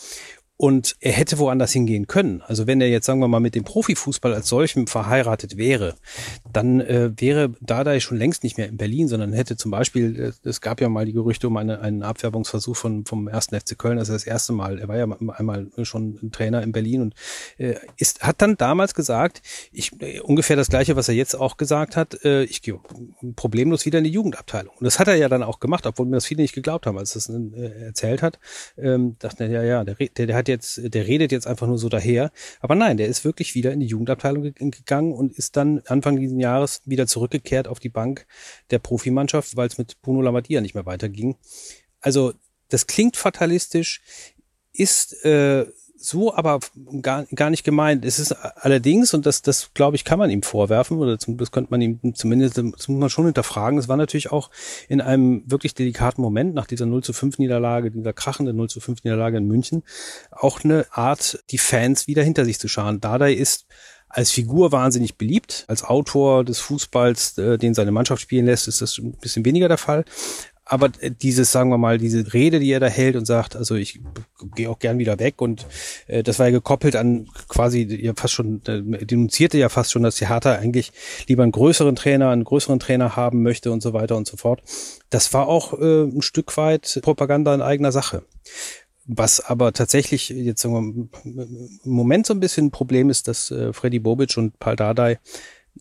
Und 0.61 0.95
er 0.99 1.13
hätte 1.13 1.39
woanders 1.39 1.71
hingehen 1.71 2.05
können. 2.05 2.43
Also 2.43 2.67
wenn 2.67 2.81
er 2.81 2.87
jetzt, 2.87 3.07
sagen 3.07 3.19
wir 3.19 3.27
mal, 3.27 3.39
mit 3.39 3.55
dem 3.55 3.63
Profifußball 3.63 4.31
als 4.31 4.47
solchem 4.47 4.85
verheiratet 4.85 5.57
wäre, 5.57 5.95
dann 6.53 6.79
äh, 6.81 7.09
wäre 7.19 7.55
Dardai 7.61 7.99
schon 7.99 8.17
längst 8.17 8.43
nicht 8.43 8.59
mehr 8.59 8.67
in 8.67 8.77
Berlin, 8.77 9.07
sondern 9.07 9.33
hätte 9.33 9.57
zum 9.57 9.71
Beispiel, 9.71 10.33
äh, 10.45 10.47
es 10.47 10.61
gab 10.61 10.79
ja 10.79 10.87
mal 10.87 11.05
die 11.05 11.13
Gerüchte 11.13 11.47
um 11.47 11.57
eine, 11.57 11.81
einen 11.81 12.03
Abwerbungsversuch 12.03 12.75
von, 12.77 13.05
vom 13.05 13.27
ersten 13.27 13.59
FC 13.59 13.75
Köln, 13.75 13.97
also 13.97 14.13
das 14.13 14.23
erste 14.23 14.53
Mal, 14.53 14.77
er 14.77 14.87
war 14.87 14.97
ja 14.97 15.07
einmal 15.35 15.65
schon 15.81 16.29
Trainer 16.31 16.61
in 16.61 16.73
Berlin 16.73 17.01
und 17.01 17.15
äh, 17.57 17.77
ist, 17.97 18.21
hat 18.21 18.43
dann 18.43 18.55
damals 18.55 18.93
gesagt, 18.93 19.41
ich, 19.71 19.99
äh, 19.99 20.19
ungefähr 20.19 20.57
das 20.57 20.69
gleiche, 20.69 20.95
was 20.95 21.09
er 21.09 21.15
jetzt 21.15 21.33
auch 21.33 21.57
gesagt 21.57 21.95
hat, 21.97 22.23
äh, 22.23 22.43
ich 22.43 22.61
gehe 22.61 22.79
problemlos 23.35 23.87
wieder 23.87 23.97
in 23.97 24.03
die 24.03 24.11
Jugendabteilung. 24.11 24.75
Und 24.77 24.85
das 24.85 24.99
hat 24.99 25.07
er 25.07 25.15
ja 25.15 25.27
dann 25.27 25.41
auch 25.41 25.59
gemacht, 25.59 25.87
obwohl 25.87 26.05
mir 26.05 26.17
das 26.17 26.27
viele 26.27 26.43
nicht 26.43 26.53
geglaubt 26.53 26.85
haben, 26.85 26.99
als 26.99 27.15
er 27.15 27.17
es 27.17 27.29
äh, 27.29 27.85
erzählt 27.85 28.21
hat. 28.21 28.37
Ähm, 28.77 29.15
dachten 29.17 29.51
ja, 29.51 29.63
ja, 29.63 29.83
der, 29.83 29.95
der, 29.95 30.27
der 30.27 30.35
hat 30.35 30.50
jetzt, 30.51 30.93
der 30.93 31.07
redet 31.07 31.31
jetzt 31.31 31.47
einfach 31.47 31.67
nur 31.67 31.79
so 31.79 31.89
daher. 31.89 32.31
Aber 32.59 32.75
nein, 32.75 32.97
der 32.97 33.07
ist 33.07 33.25
wirklich 33.25 33.55
wieder 33.55 33.71
in 33.71 33.79
die 33.79 33.87
Jugendabteilung 33.87 34.53
gegangen 34.53 35.13
und 35.13 35.33
ist 35.33 35.57
dann 35.57 35.81
Anfang 35.87 36.17
dieses 36.17 36.39
Jahres 36.39 36.81
wieder 36.85 37.07
zurückgekehrt 37.07 37.67
auf 37.67 37.79
die 37.79 37.89
Bank 37.89 38.27
der 38.69 38.79
Profimannschaft, 38.79 39.57
weil 39.57 39.67
es 39.67 39.77
mit 39.77 40.01
Bruno 40.01 40.21
Lambadia 40.21 40.61
nicht 40.61 40.75
mehr 40.75 40.85
weiterging. 40.85 41.35
Also 41.99 42.33
Das 42.69 42.87
klingt 42.87 43.17
fatalistisch, 43.17 44.01
ist 44.73 45.25
äh, 45.25 45.65
so 46.01 46.33
aber 46.33 46.59
gar, 47.01 47.25
gar 47.35 47.49
nicht 47.49 47.63
gemeint. 47.63 48.05
Es 48.05 48.19
ist 48.19 48.31
allerdings, 48.31 49.13
und 49.13 49.25
das, 49.25 49.41
das 49.41 49.73
glaube 49.73 49.95
ich, 49.95 50.03
kann 50.03 50.19
man 50.19 50.29
ihm 50.29 50.43
vorwerfen, 50.43 50.97
oder 50.97 51.19
zum, 51.19 51.37
das 51.37 51.51
könnte 51.51 51.71
man 51.71 51.81
ihm 51.81 51.99
zumindest, 52.15 52.57
das 52.57 52.63
muss 52.63 52.87
man 52.87 53.09
schon 53.09 53.25
hinterfragen. 53.25 53.79
Es 53.79 53.87
war 53.87 53.97
natürlich 53.97 54.31
auch 54.31 54.49
in 54.89 55.01
einem 55.01 55.43
wirklich 55.45 55.75
delikaten 55.75 56.21
Moment 56.21 56.53
nach 56.53 56.65
dieser 56.65 56.85
0 56.85 57.03
zu 57.03 57.13
5 57.13 57.37
Niederlage, 57.39 57.91
dieser 57.91 58.13
krachenden 58.13 58.55
0 58.55 58.69
zu 58.69 58.79
5 58.79 59.03
Niederlage 59.03 59.37
in 59.37 59.47
München, 59.47 59.83
auch 60.31 60.63
eine 60.63 60.85
Art, 60.91 61.43
die 61.51 61.57
Fans 61.57 62.07
wieder 62.07 62.23
hinter 62.23 62.45
sich 62.45 62.59
zu 62.59 62.67
scharen. 62.67 62.99
Dardai 62.99 63.33
ist 63.33 63.65
als 64.13 64.31
Figur 64.31 64.71
wahnsinnig 64.71 65.17
beliebt. 65.17 65.65
Als 65.67 65.83
Autor 65.83 66.43
des 66.43 66.59
Fußballs, 66.59 67.37
äh, 67.37 67.57
den 67.57 67.73
seine 67.73 67.91
Mannschaft 67.91 68.21
spielen 68.21 68.45
lässt, 68.45 68.67
ist 68.67 68.81
das 68.81 68.97
ein 68.97 69.13
bisschen 69.13 69.45
weniger 69.45 69.67
der 69.67 69.77
Fall 69.77 70.03
aber 70.71 70.87
dieses, 70.87 71.51
sagen 71.51 71.69
wir 71.69 71.77
mal, 71.77 71.97
diese 71.97 72.33
Rede, 72.33 72.61
die 72.61 72.71
er 72.71 72.79
da 72.79 72.87
hält 72.87 73.17
und 73.17 73.25
sagt, 73.25 73.57
also 73.57 73.75
ich 73.75 73.99
gehe 74.55 74.69
auch 74.69 74.79
gern 74.79 74.99
wieder 74.99 75.19
weg 75.19 75.41
und 75.41 75.65
äh, 76.07 76.23
das 76.23 76.39
war 76.39 76.45
ja 76.45 76.53
gekoppelt 76.53 76.95
an 76.95 77.27
quasi 77.49 77.83
ja 78.01 78.13
fast 78.15 78.33
schon, 78.33 78.61
äh, 78.67 78.81
denunzierte 79.05 79.57
ja 79.57 79.67
fast 79.67 79.91
schon, 79.91 80.03
dass 80.03 80.15
die 80.15 80.29
Hertha 80.29 80.53
eigentlich 80.53 80.93
lieber 81.27 81.43
einen 81.43 81.51
größeren 81.51 81.97
Trainer, 81.97 82.29
einen 82.29 82.45
größeren 82.45 82.79
Trainer 82.79 83.17
haben 83.17 83.43
möchte 83.43 83.69
und 83.69 83.83
so 83.83 83.91
weiter 83.91 84.15
und 84.15 84.27
so 84.27 84.37
fort. 84.37 84.63
Das 85.09 85.33
war 85.33 85.49
auch 85.49 85.77
äh, 85.77 86.03
ein 86.03 86.21
Stück 86.21 86.55
weit 86.55 87.01
Propaganda 87.01 87.53
in 87.53 87.61
eigener 87.61 87.91
Sache. 87.91 88.23
Was 89.05 89.41
aber 89.41 89.73
tatsächlich 89.73 90.29
jetzt 90.29 90.61
sagen 90.61 91.09
wir, 91.25 91.43
im 91.43 91.69
Moment 91.83 92.25
so 92.25 92.33
ein 92.33 92.39
bisschen 92.39 92.67
ein 92.67 92.71
Problem 92.71 93.09
ist, 93.09 93.27
dass 93.27 93.51
äh, 93.51 93.73
Freddy 93.73 93.99
Bobic 93.99 94.37
und 94.37 94.57
Paul 94.57 94.77
Dardai 94.77 95.19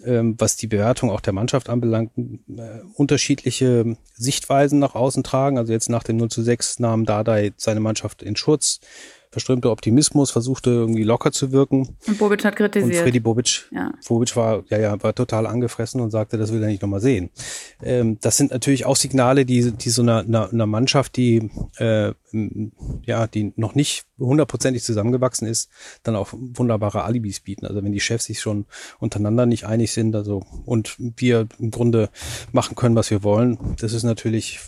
ähm, 0.04 0.37
was 0.38 0.56
die 0.56 0.66
Bewertung 0.66 1.11
auch 1.11 1.20
der 1.20 1.32
Mannschaft 1.32 1.68
anbelangt, 1.68 2.12
äh, 2.16 2.80
unterschiedliche 2.94 3.97
Sichtweisen 4.14 4.78
nach 4.78 4.94
außen 4.94 5.23
tragen. 5.23 5.59
Also 5.59 5.73
jetzt 5.73 5.90
nach 5.90 6.02
dem 6.02 6.16
0 6.16 6.30
zu 6.30 6.42
6 6.42 6.78
nahm 6.78 7.04
Dardai 7.04 7.52
seine 7.56 7.80
Mannschaft 7.80 8.23
in 8.23 8.37
Schutz 8.37 8.80
verströmter 9.30 9.70
Optimismus, 9.70 10.30
versuchte 10.30 10.70
irgendwie 10.70 11.04
locker 11.04 11.30
zu 11.30 11.52
wirken. 11.52 11.96
Und 12.06 12.18
Bobic 12.18 12.44
hat 12.44 12.56
kritisiert. 12.56 12.96
Und 12.96 13.02
Freddy 13.02 13.20
Bobic, 13.20 13.68
ja. 13.70 13.92
Bobic 14.08 14.34
war, 14.34 14.64
ja, 14.68 14.78
ja, 14.78 15.02
war 15.02 15.14
total 15.14 15.46
angefressen 15.46 16.00
und 16.00 16.10
sagte, 16.10 16.37
das 16.37 16.52
will 16.52 16.62
er 16.62 16.68
nicht 16.68 16.82
nochmal 16.82 17.00
sehen. 17.00 17.30
Ähm, 17.82 18.18
das 18.20 18.37
sind 18.37 18.50
natürlich 18.50 18.87
auch 18.87 18.96
Signale, 18.96 19.44
die, 19.44 19.70
die 19.70 19.90
so 19.90 20.02
einer, 20.02 20.20
einer, 20.20 20.52
einer 20.52 20.66
Mannschaft, 20.66 21.16
die, 21.16 21.49
äh, 21.78 22.12
ja, 23.04 23.26
die 23.28 23.52
noch 23.56 23.75
nicht 23.76 24.04
hundertprozentig 24.18 24.82
zusammengewachsen 24.82 25.46
ist, 25.46 25.70
dann 26.02 26.16
auch 26.16 26.28
wunderbare 26.32 27.04
Alibis 27.04 27.40
bieten. 27.40 27.66
Also 27.66 27.84
wenn 27.84 27.92
die 27.92 28.00
Chefs 28.00 28.25
sich 28.25 28.40
schon 28.40 28.66
untereinander 28.99 29.46
nicht 29.46 29.64
einig 29.64 29.92
sind, 29.92 30.14
also, 30.16 30.44
und 30.64 30.96
wir 30.99 31.46
im 31.58 31.70
Grunde 31.70 32.10
machen 32.50 32.75
können, 32.75 32.96
was 32.96 33.10
wir 33.10 33.22
wollen, 33.22 33.58
das 33.78 33.92
ist 33.92 34.02
natürlich 34.02 34.58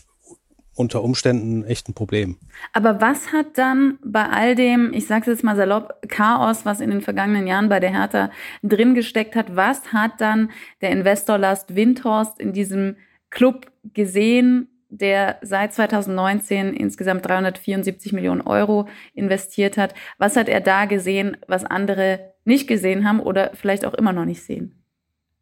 unter 0.75 1.02
Umständen 1.02 1.64
echt 1.64 1.88
ein 1.88 1.95
Problem. 1.95 2.38
Aber 2.73 3.00
was 3.00 3.33
hat 3.33 3.59
dann 3.59 3.99
bei 4.05 4.25
all 4.29 4.55
dem, 4.55 4.93
ich 4.93 5.07
sage 5.07 5.31
jetzt 5.31 5.45
mal 5.45 5.57
salopp, 5.57 5.95
Chaos, 6.09 6.64
was 6.64 6.81
in 6.81 6.91
den 6.91 7.02
vergangenen 7.02 7.47
Jahren 7.47 7.69
bei 7.69 7.81
der 7.81 7.91
Hertha 7.91 8.31
drin 8.62 8.95
gesteckt 8.95 9.37
hat, 9.37 9.55
was 9.57 9.93
hat 9.93 10.21
dann 10.21 10.50
der 10.81 10.91
Investor 10.91 11.38
Last 11.38 11.75
Windhorst 11.75 12.41
in 12.41 12.52
diesem 12.52 12.97
Club 13.31 13.71
gesehen, 13.93 14.69
der 14.88 15.38
seit 15.43 15.73
2019 15.73 16.75
insgesamt 16.75 17.26
374 17.26 18.12
Millionen 18.12 18.43
Euro 18.43 18.88
investiert 19.14 19.76
hat? 19.76 19.95
Was 20.19 20.37
hat 20.37 20.49
er 20.49 20.61
da 20.61 20.85
gesehen, 20.85 21.37
was 21.47 21.64
andere 21.64 22.33
nicht 22.45 22.67
gesehen 22.67 23.07
haben 23.07 23.21
oder 23.21 23.52
vielleicht 23.55 23.85
auch 23.85 23.95
immer 23.95 24.12
noch 24.12 24.25
nicht 24.25 24.43
sehen? 24.43 24.82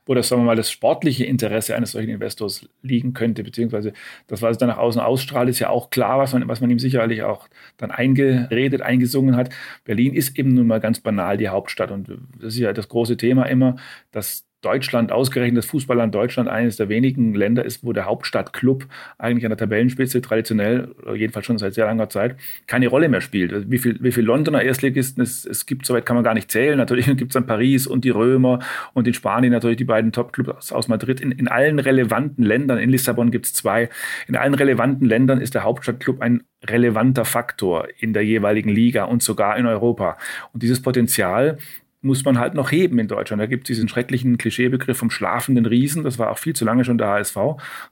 Wo 0.06 0.14
das, 0.14 0.28
sagen 0.28 0.42
wir 0.42 0.46
mal, 0.46 0.56
das 0.56 0.70
sportliche 0.70 1.24
Interesse 1.24 1.76
eines 1.76 1.92
solchen 1.92 2.10
Investors 2.10 2.68
liegen 2.82 3.12
könnte, 3.12 3.44
beziehungsweise 3.44 3.92
das, 4.26 4.42
was 4.42 4.52
es 4.52 4.58
dann 4.58 4.68
nach 4.68 4.78
außen 4.78 5.00
ausstrahlt, 5.00 5.48
ist 5.48 5.58
ja 5.60 5.68
auch 5.68 5.90
klar, 5.90 6.18
was 6.18 6.32
man, 6.32 6.48
was 6.48 6.60
man 6.60 6.70
ihm 6.70 6.78
sicherlich 6.78 7.22
auch 7.22 7.48
dann 7.76 7.90
eingeredet, 7.90 8.82
eingesungen 8.82 9.36
hat. 9.36 9.50
Berlin 9.84 10.14
ist 10.14 10.38
eben 10.38 10.54
nun 10.54 10.66
mal 10.66 10.80
ganz 10.80 11.00
banal 11.00 11.36
die 11.36 11.48
Hauptstadt 11.48 11.90
und 11.90 12.08
das 12.38 12.54
ist 12.54 12.58
ja 12.58 12.72
das 12.72 12.88
große 12.88 13.16
Thema 13.16 13.44
immer, 13.44 13.76
dass 14.10 14.49
Deutschland, 14.62 15.10
ausgerechnet 15.10 15.58
das 15.58 15.66
Fußballland 15.66 16.14
Deutschland, 16.14 16.48
eines 16.48 16.76
der 16.76 16.88
wenigen 16.88 17.34
Länder 17.34 17.64
ist, 17.64 17.84
wo 17.84 17.92
der 17.92 18.04
Hauptstadtclub 18.04 18.86
eigentlich 19.18 19.44
an 19.44 19.50
der 19.50 19.58
Tabellenspitze 19.58 20.20
traditionell, 20.20 20.94
jedenfalls 21.14 21.46
schon 21.46 21.58
seit 21.58 21.74
sehr 21.74 21.86
langer 21.86 22.10
Zeit, 22.10 22.36
keine 22.66 22.88
Rolle 22.88 23.08
mehr 23.08 23.20
spielt. 23.20 23.70
Wie 23.70 23.78
viel, 23.78 23.96
wie 24.00 24.12
viel 24.12 24.24
Londoner 24.24 24.62
Erstligisten 24.62 25.22
es, 25.22 25.46
es 25.46 25.64
gibt, 25.64 25.86
soweit 25.86 26.04
kann 26.04 26.16
man 26.16 26.24
gar 26.24 26.34
nicht 26.34 26.50
zählen. 26.50 26.76
Natürlich 26.76 27.06
gibt 27.16 27.30
es 27.30 27.32
dann 27.34 27.46
Paris 27.46 27.86
und 27.86 28.04
die 28.04 28.10
Römer 28.10 28.58
und 28.92 29.06
in 29.06 29.14
Spanien 29.14 29.52
natürlich 29.52 29.78
die 29.78 29.84
beiden 29.84 30.12
Topclubs 30.12 30.72
aus 30.72 30.88
Madrid. 30.88 31.20
In, 31.20 31.32
in 31.32 31.48
allen 31.48 31.78
relevanten 31.78 32.44
Ländern, 32.44 32.78
in 32.78 32.90
Lissabon 32.90 33.30
gibt 33.30 33.46
es 33.46 33.54
zwei, 33.54 33.88
in 34.28 34.36
allen 34.36 34.54
relevanten 34.54 35.06
Ländern 35.06 35.40
ist 35.40 35.54
der 35.54 35.64
Hauptstadtclub 35.64 36.20
ein 36.20 36.42
relevanter 36.64 37.24
Faktor 37.24 37.88
in 37.98 38.12
der 38.12 38.24
jeweiligen 38.24 38.70
Liga 38.70 39.04
und 39.04 39.22
sogar 39.22 39.56
in 39.56 39.66
Europa. 39.66 40.18
Und 40.52 40.62
dieses 40.62 40.82
Potenzial 40.82 41.58
muss 42.02 42.24
man 42.24 42.38
halt 42.38 42.54
noch 42.54 42.72
heben 42.72 42.98
in 42.98 43.08
Deutschland. 43.08 43.42
Da 43.42 43.46
gibt 43.46 43.64
es 43.64 43.76
diesen 43.76 43.88
schrecklichen 43.88 44.38
Klischeebegriff 44.38 44.96
vom 44.96 45.10
schlafenden 45.10 45.66
Riesen. 45.66 46.02
Das 46.02 46.18
war 46.18 46.30
auch 46.30 46.38
viel 46.38 46.54
zu 46.54 46.64
lange 46.64 46.84
schon 46.84 46.98
der 46.98 47.08
HSV. 47.08 47.36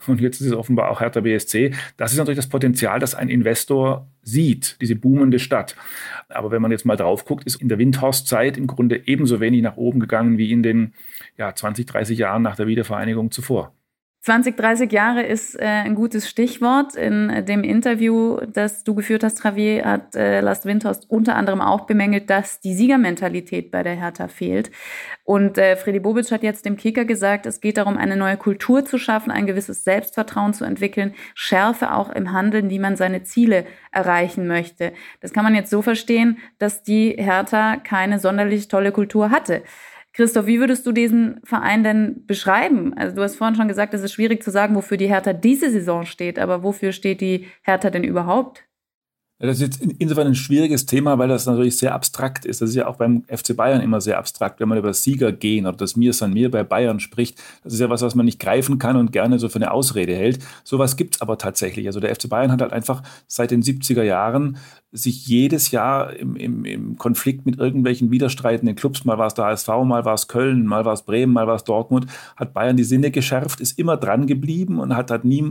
Und 0.07 0.21
jetzt 0.21 0.41
ist 0.41 0.47
es 0.47 0.53
offenbar 0.53 0.91
auch 0.91 1.01
Hertha 1.01 1.21
BSC. 1.21 1.73
Das 1.97 2.13
ist 2.13 2.19
natürlich 2.19 2.39
das 2.39 2.49
Potenzial, 2.49 3.01
das 3.01 3.15
ein 3.15 3.29
Investor 3.29 4.09
sieht, 4.23 4.81
diese 4.81 4.97
boomende 4.97 5.39
Stadt. 5.39 5.77
Aber 6.29 6.51
wenn 6.51 6.63
man 6.63 6.71
jetzt 6.71 6.87
mal 6.87 6.97
drauf 6.97 7.25
guckt, 7.25 7.45
ist 7.45 7.61
in 7.61 7.69
der 7.69 7.79
Windhorst-Zeit 7.79 8.57
im 8.57 8.67
Grunde 8.67 9.07
ebenso 9.07 9.41
wenig 9.41 9.63
nach 9.63 9.77
oben 9.77 10.01
gegangen 10.01 10.39
wie 10.39 10.53
in 10.53 10.63
den 10.63 10.95
ja, 11.37 11.55
20, 11.55 11.87
30 11.87 12.19
Jahren 12.19 12.43
nach 12.43 12.57
der 12.57 12.67
Wiedervereinigung 12.67 13.31
zuvor. 13.31 13.75
20, 14.21 14.57
30 14.57 14.93
Jahre 14.93 15.23
ist 15.23 15.55
äh, 15.55 15.65
ein 15.65 15.95
gutes 15.95 16.29
Stichwort. 16.29 16.97
In 16.97 17.47
dem 17.47 17.63
Interview, 17.63 18.39
das 18.47 18.85
du 18.85 18.95
geführt 18.95 19.23
hast, 19.23 19.45
Javier, 19.45 19.85
hat 19.85 20.17
äh, 20.17 20.41
Last 20.41 20.67
Windhorst 20.67 21.09
unter 21.09 21.37
anderem 21.37 21.61
auch 21.61 21.87
bemängelt, 21.87 22.29
dass 22.29 22.61
die 22.61 22.75
Siegermentalität 22.75 23.71
bei 23.71 23.83
der 23.83 23.95
Hertha 23.95 24.29
fehlt. 24.29 24.71
Und 25.25 25.57
äh, 25.57 25.77
Freddy 25.77 26.01
Bobic 26.01 26.31
hat 26.33 26.43
jetzt 26.43 26.67
dem 26.67 26.77
Kicker 26.77 27.05
gesagt, 27.05 27.47
es 27.47 27.61
geht 27.61 27.77
darum, 27.77 27.97
eine 27.97 28.17
neue 28.17 28.37
Kultur 28.37 28.85
zu 28.85 28.99
schaffen, 28.99 29.31
ein 29.31 29.47
gewisses 29.47 29.85
Selbstvertrauen 29.85 30.53
zu 30.53 30.65
entwickeln, 30.65 31.15
Schärfe 31.35 31.95
auch 31.95 32.11
im 32.11 32.33
Handeln, 32.33 32.71
wie 32.71 32.81
man 32.81 32.97
seine 32.97 33.23
Ziele 33.23 33.67
erreichen 33.93 34.47
möchte. 34.47 34.93
Das 35.21 35.33
kann 35.33 35.45
man 35.45 35.55
jetzt 35.55 35.71
so 35.71 35.81
verstehen, 35.81 36.39
dass 36.59 36.83
die 36.83 37.15
Hertha 37.17 37.77
keine 37.77 38.19
sonderlich 38.19 38.69
tolle 38.69 38.91
Kultur 38.93 39.31
hatte. 39.31 39.63
Christoph, 40.19 40.47
wie 40.47 40.59
würdest 40.59 40.85
du 40.85 40.91
diesen 40.91 41.41
Verein 41.45 41.85
denn 41.85 42.27
beschreiben? 42.27 42.93
Also 42.95 43.15
du 43.15 43.23
hast 43.23 43.37
vorhin 43.37 43.55
schon 43.55 43.69
gesagt, 43.69 43.95
es 43.95 44.03
ist 44.03 44.15
schwierig 44.15 44.43
zu 44.43 44.51
sagen, 44.51 44.75
wofür 44.75 44.97
die 44.97 45.07
Hertha 45.07 45.33
diese 45.33 45.71
Saison 45.71 46.07
steht, 46.07 46.41
aber 46.41 46.65
wofür 46.65 46.91
steht 46.91 47.21
die 47.21 47.47
Hertha 47.63 47.89
denn 47.89 48.03
überhaupt? 48.03 48.68
Das 49.41 49.61
ist 49.61 49.63
jetzt 49.63 49.95
insofern 49.99 50.27
ein 50.27 50.35
schwieriges 50.35 50.85
Thema, 50.87 51.17
weil 51.19 51.29
das 51.29 51.47
natürlich 51.47 51.79
sehr 51.79 51.95
abstrakt 51.95 52.45
ist. 52.45 52.61
Das 52.61 52.71
ist 52.71 52.75
ja 52.75 52.89
auch 52.89 52.97
beim 52.97 53.23
FC 53.29 53.57
Bayern 53.57 53.81
immer 53.81 54.01
sehr 54.01 54.19
abstrakt, 54.19 54.59
wenn 54.59 54.69
man 54.69 54.79
über 54.79 54.93
Sieger 54.93 55.31
gehen 55.31 55.67
oder 55.67 55.77
das 55.77 55.95
Mir 55.95 56.13
san 56.13 56.33
mir 56.33 56.51
bei 56.51 56.65
Bayern 56.65 56.99
spricht. 56.99 57.41
Das 57.63 57.73
ist 57.73 57.79
ja 57.79 57.89
was, 57.89 58.03
was 58.03 58.17
man 58.17 58.27
nicht 58.27 58.41
greifen 58.41 58.81
kann 58.81 58.97
und 58.97 59.13
gerne 59.13 59.39
so 59.39 59.49
für 59.49 59.57
eine 59.57 59.71
Ausrede 59.71 60.15
hält. 60.17 60.41
Sowas 60.65 60.97
gibt 60.97 61.15
es 61.15 61.21
aber 61.21 61.39
tatsächlich. 61.39 61.87
Also 61.87 62.01
der 62.01 62.13
FC 62.13 62.29
Bayern 62.29 62.51
hat 62.51 62.61
halt 62.61 62.73
einfach 62.73 63.05
seit 63.29 63.53
den 63.53 63.63
70er 63.63 64.03
Jahren 64.03 64.59
sich 64.91 65.27
jedes 65.27 65.71
Jahr 65.71 66.17
im, 66.17 66.35
im, 66.35 66.65
im 66.65 66.97
Konflikt 66.97 67.45
mit 67.45 67.59
irgendwelchen 67.59 68.11
widerstreitenden 68.11 68.75
Clubs, 68.75 69.05
mal 69.05 69.19
war 69.19 69.27
es 69.27 69.35
der 69.35 69.45
HSV, 69.45 69.69
mal 69.85 70.07
war 70.07 70.15
es 70.15 70.29
Köln, 70.29 70.65
mal 70.65 70.87
war 70.87 70.95
es 70.95 71.03
Bremen, 71.03 71.33
mal 71.35 71.47
war 71.47 71.57
es 71.57 71.65
Dortmund, 71.65 72.07
hat 72.37 72.55
Bayern 72.55 72.79
die 72.79 72.85
Sinne 72.85 73.11
geschärft, 73.11 73.61
ist 73.61 73.79
immer 73.79 73.99
dran 73.99 74.27
geblieben 74.27 74.81
und 74.81 74.97
hat, 74.97 75.11
hat 75.11 75.27
nie, 75.27 75.45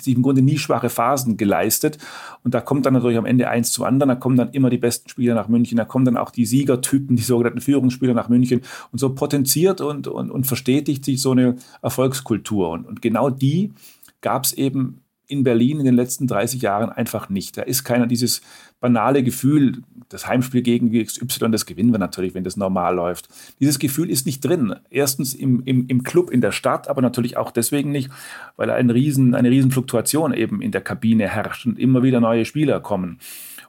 sich 0.00 0.14
im 0.14 0.22
Grunde 0.22 0.42
nie 0.42 0.58
schwache 0.58 0.90
Phasen 0.90 1.36
geleistet. 1.36 1.98
Und 2.44 2.54
da 2.54 2.60
kommt 2.60 2.86
dann 2.86 2.94
natürlich 2.94 3.18
am 3.18 3.26
Ende 3.26 3.33
eins 3.42 3.72
zum 3.72 3.84
anderen, 3.84 4.08
da 4.08 4.14
kommen 4.14 4.36
dann 4.36 4.50
immer 4.50 4.70
die 4.70 4.78
besten 4.78 5.08
Spieler 5.08 5.34
nach 5.34 5.48
München, 5.48 5.76
da 5.76 5.84
kommen 5.84 6.04
dann 6.04 6.16
auch 6.16 6.30
die 6.30 6.46
Siegertypen, 6.46 7.16
die 7.16 7.22
sogenannten 7.22 7.60
Führungsspieler 7.60 8.14
nach 8.14 8.28
München 8.28 8.60
und 8.92 8.98
so 8.98 9.14
potenziert 9.14 9.80
und, 9.80 10.06
und, 10.06 10.30
und 10.30 10.46
verstetigt 10.46 11.04
sich 11.04 11.20
so 11.20 11.32
eine 11.32 11.56
Erfolgskultur. 11.82 12.70
Und, 12.70 12.86
und 12.86 13.02
genau 13.02 13.30
die 13.30 13.72
gab 14.20 14.44
es 14.44 14.52
eben 14.52 15.00
in 15.26 15.42
Berlin 15.42 15.78
in 15.78 15.84
den 15.84 15.94
letzten 15.94 16.26
30 16.26 16.62
Jahren 16.62 16.90
einfach 16.90 17.28
nicht. 17.28 17.56
Da 17.56 17.62
ist 17.62 17.84
keiner 17.84 18.06
dieses 18.06 18.42
banale 18.84 19.22
Gefühl, 19.22 19.78
das 20.10 20.26
Heimspiel 20.26 20.60
gegen 20.60 20.92
XY, 20.92 21.50
das 21.50 21.64
gewinnen 21.64 21.90
wir 21.90 21.98
natürlich, 21.98 22.34
wenn 22.34 22.44
das 22.44 22.58
normal 22.58 22.94
läuft. 22.94 23.30
Dieses 23.58 23.78
Gefühl 23.78 24.10
ist 24.10 24.26
nicht 24.26 24.44
drin. 24.44 24.76
Erstens 24.90 25.32
im, 25.32 25.62
im, 25.64 25.86
im 25.86 26.02
Club 26.02 26.30
in 26.30 26.42
der 26.42 26.52
Stadt, 26.52 26.86
aber 26.88 27.00
natürlich 27.00 27.38
auch 27.38 27.50
deswegen 27.50 27.92
nicht, 27.92 28.10
weil 28.56 28.68
ein 28.68 28.90
Riesen, 28.90 29.34
eine 29.34 29.48
Riesenfluktuation 29.48 30.34
eben 30.34 30.60
in 30.60 30.70
der 30.70 30.82
Kabine 30.82 31.26
herrscht 31.30 31.64
und 31.64 31.78
immer 31.78 32.02
wieder 32.02 32.20
neue 32.20 32.44
Spieler 32.44 32.78
kommen. 32.80 33.20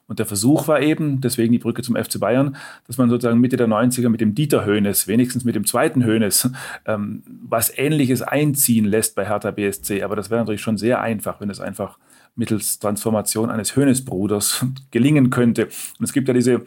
Und 0.06 0.18
der 0.18 0.26
Versuch 0.26 0.68
war 0.68 0.82
eben, 0.82 1.22
deswegen 1.22 1.50
die 1.50 1.58
Brücke 1.60 1.80
zum 1.80 1.96
FC 1.96 2.20
Bayern, 2.20 2.54
dass 2.86 2.98
man 2.98 3.08
sozusagen 3.08 3.40
Mitte 3.40 3.56
der 3.56 3.68
90er 3.68 4.10
mit 4.10 4.20
dem 4.20 4.34
Dieter 4.34 4.66
Höhnes, 4.66 5.08
wenigstens 5.08 5.44
mit 5.44 5.54
dem 5.54 5.64
zweiten 5.64 6.04
Höhnes, 6.04 6.50
ähm, 6.84 7.22
was 7.26 7.72
Ähnliches 7.74 8.20
einziehen 8.20 8.84
lässt 8.84 9.14
bei 9.14 9.26
Hertha 9.26 9.50
BSC. 9.50 10.02
Aber 10.02 10.14
das 10.14 10.28
wäre 10.28 10.42
natürlich 10.42 10.60
schon 10.60 10.76
sehr 10.76 11.00
einfach, 11.00 11.40
wenn 11.40 11.48
es 11.48 11.58
einfach 11.58 11.96
mittels 12.36 12.78
Transformation 12.78 13.50
eines 13.50 13.74
Höhnesbruders 13.74 14.64
gelingen 14.90 15.30
könnte. 15.30 15.64
Und 15.98 16.04
es 16.04 16.12
gibt 16.12 16.28
ja 16.28 16.34
diese 16.34 16.62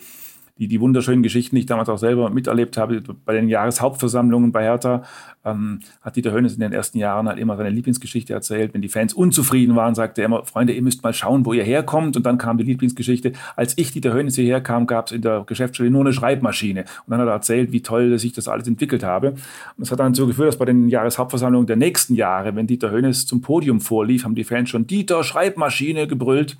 die, 0.59 0.67
die 0.67 0.81
wunderschönen 0.81 1.23
Geschichten, 1.23 1.55
die 1.55 1.61
ich 1.61 1.65
damals 1.65 1.87
auch 1.87 1.97
selber 1.97 2.29
miterlebt 2.29 2.75
habe, 2.75 3.01
bei 3.25 3.33
den 3.33 3.47
Jahreshauptversammlungen 3.47 4.51
bei 4.51 4.63
Hertha, 4.63 5.03
ähm, 5.51 5.79
hat 6.01 6.15
Dieter 6.15 6.31
Hönes 6.31 6.53
in 6.53 6.59
den 6.59 6.73
ersten 6.73 6.97
Jahren 6.97 7.27
halt 7.27 7.39
immer 7.39 7.57
seine 7.57 7.69
Lieblingsgeschichte 7.69 8.33
erzählt. 8.33 8.73
Wenn 8.73 8.81
die 8.81 8.89
Fans 8.89 9.13
unzufrieden 9.13 9.75
waren, 9.75 9.95
sagte 9.95 10.21
er 10.21 10.25
immer, 10.25 10.45
Freunde, 10.45 10.73
ihr 10.73 10.81
müsst 10.81 11.03
mal 11.03 11.13
schauen, 11.13 11.45
wo 11.45 11.53
ihr 11.53 11.63
herkommt. 11.63 12.17
Und 12.17 12.25
dann 12.25 12.37
kam 12.37 12.57
die 12.57 12.63
Lieblingsgeschichte. 12.63 13.33
Als 13.55 13.77
ich, 13.77 13.91
Dieter 13.91 14.13
Hönes, 14.13 14.35
hierher 14.35 14.61
kam, 14.61 14.87
gab 14.87 15.07
es 15.07 15.11
in 15.11 15.21
der 15.21 15.43
Geschäftsstelle 15.45 15.89
nur 15.89 16.01
eine 16.01 16.13
Schreibmaschine. 16.13 16.81
Und 16.81 17.11
dann 17.11 17.19
hat 17.19 17.27
er 17.27 17.33
erzählt, 17.33 17.71
wie 17.71 17.81
toll 17.81 18.17
sich 18.19 18.33
das 18.33 18.47
alles 18.47 18.67
entwickelt 18.67 19.03
habe. 19.03 19.31
Und 19.31 19.39
das 19.77 19.91
hat 19.91 19.99
dann 19.99 20.13
so 20.13 20.27
geführt, 20.27 20.49
dass 20.49 20.57
bei 20.57 20.65
den 20.65 20.89
Jahreshauptversammlungen 20.89 21.67
der 21.67 21.75
nächsten 21.75 22.13
Jahre, 22.15 22.55
wenn 22.55 22.67
Dieter 22.67 22.91
Hönes 22.91 23.25
zum 23.25 23.41
Podium 23.41 23.81
vorlief, 23.81 24.23
haben 24.23 24.35
die 24.35 24.43
Fans 24.43 24.69
schon 24.69 24.87
Dieter 24.87 25.23
Schreibmaschine 25.23 26.07
gebrüllt. 26.07 26.57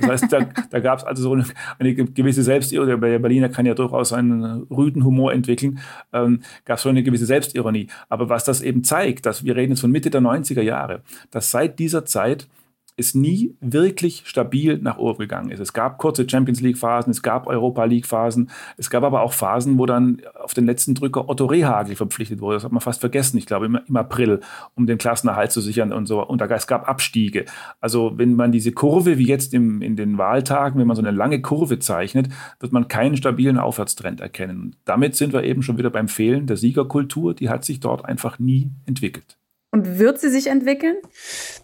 Das 0.00 0.10
heißt, 0.10 0.32
da, 0.32 0.40
da 0.70 0.80
gab 0.80 0.98
es 0.98 1.04
also 1.04 1.22
so 1.22 1.32
eine, 1.32 1.44
eine 1.78 1.94
gewisse 1.94 2.42
Selbstironie. 2.42 2.90
Der 2.90 3.18
Berliner 3.18 3.48
kann 3.48 3.66
ja 3.66 3.74
durchaus 3.74 4.12
einen 4.12 4.62
rüden 4.70 5.04
Humor 5.04 5.32
entwickeln. 5.32 5.78
Ähm, 6.12 6.40
gab 6.64 6.76
es 6.76 6.82
schon 6.82 6.90
eine 6.90 7.02
gewisse 7.02 7.26
Selbstironie. 7.26 7.88
Aber 8.08 8.28
was 8.30 8.44
das 8.44 8.62
eben 8.62 8.82
zeigt, 8.84 9.26
dass 9.26 9.44
wir 9.44 9.56
reden 9.56 9.72
jetzt 9.72 9.80
von 9.80 9.90
Mitte 9.90 10.08
der 10.08 10.22
90er 10.22 10.62
Jahre, 10.62 11.02
dass 11.30 11.50
seit 11.50 11.78
dieser 11.78 12.06
Zeit 12.06 12.46
es 12.96 13.14
nie 13.14 13.56
wirklich 13.60 14.22
stabil 14.26 14.78
nach 14.78 14.98
oben 14.98 15.18
gegangen 15.18 15.50
ist. 15.50 15.60
Es 15.60 15.72
gab 15.72 15.98
kurze 15.98 16.28
Champions 16.28 16.60
League 16.60 16.78
Phasen, 16.78 17.10
es 17.10 17.22
gab 17.22 17.46
Europa 17.46 17.84
League 17.84 18.06
Phasen, 18.06 18.50
es 18.76 18.90
gab 18.90 19.02
aber 19.02 19.22
auch 19.22 19.32
Phasen, 19.32 19.78
wo 19.78 19.86
dann 19.86 20.20
auf 20.34 20.54
den 20.54 20.66
letzten 20.66 20.94
Drücker 20.94 21.28
Otto 21.28 21.46
Rehagel 21.46 21.96
verpflichtet 21.96 22.40
wurde. 22.40 22.56
Das 22.56 22.64
hat 22.64 22.72
man 22.72 22.80
fast 22.80 23.00
vergessen, 23.00 23.38
ich 23.38 23.46
glaube 23.46 23.66
im, 23.66 23.78
im 23.86 23.96
April, 23.96 24.40
um 24.74 24.86
den 24.86 24.98
Klassenerhalt 24.98 25.52
zu 25.52 25.60
sichern 25.60 25.92
und 25.92 26.06
so. 26.06 26.24
Und 26.24 26.40
da, 26.40 26.46
es 26.46 26.66
gab 26.66 26.88
Abstiege. 26.88 27.44
Also 27.80 28.12
wenn 28.16 28.34
man 28.34 28.52
diese 28.52 28.72
Kurve, 28.72 29.18
wie 29.18 29.26
jetzt 29.26 29.54
im, 29.54 29.82
in 29.82 29.96
den 29.96 30.18
Wahltagen, 30.18 30.78
wenn 30.78 30.86
man 30.86 30.96
so 30.96 31.02
eine 31.02 31.10
lange 31.10 31.40
Kurve 31.40 31.78
zeichnet, 31.78 32.28
wird 32.58 32.72
man 32.72 32.88
keinen 32.88 33.16
stabilen 33.16 33.58
Aufwärtstrend 33.58 34.20
erkennen. 34.20 34.76
Damit 34.84 35.16
sind 35.16 35.32
wir 35.32 35.44
eben 35.44 35.62
schon 35.62 35.78
wieder 35.78 35.90
beim 35.90 36.08
Fehlen 36.08 36.46
der 36.46 36.56
Siegerkultur. 36.56 37.34
Die 37.34 37.48
hat 37.48 37.64
sich 37.64 37.80
dort 37.80 38.04
einfach 38.04 38.38
nie 38.38 38.70
entwickelt. 38.86 39.39
Und 39.72 39.98
wird 39.98 40.20
sie 40.20 40.30
sich 40.30 40.48
entwickeln? 40.48 40.96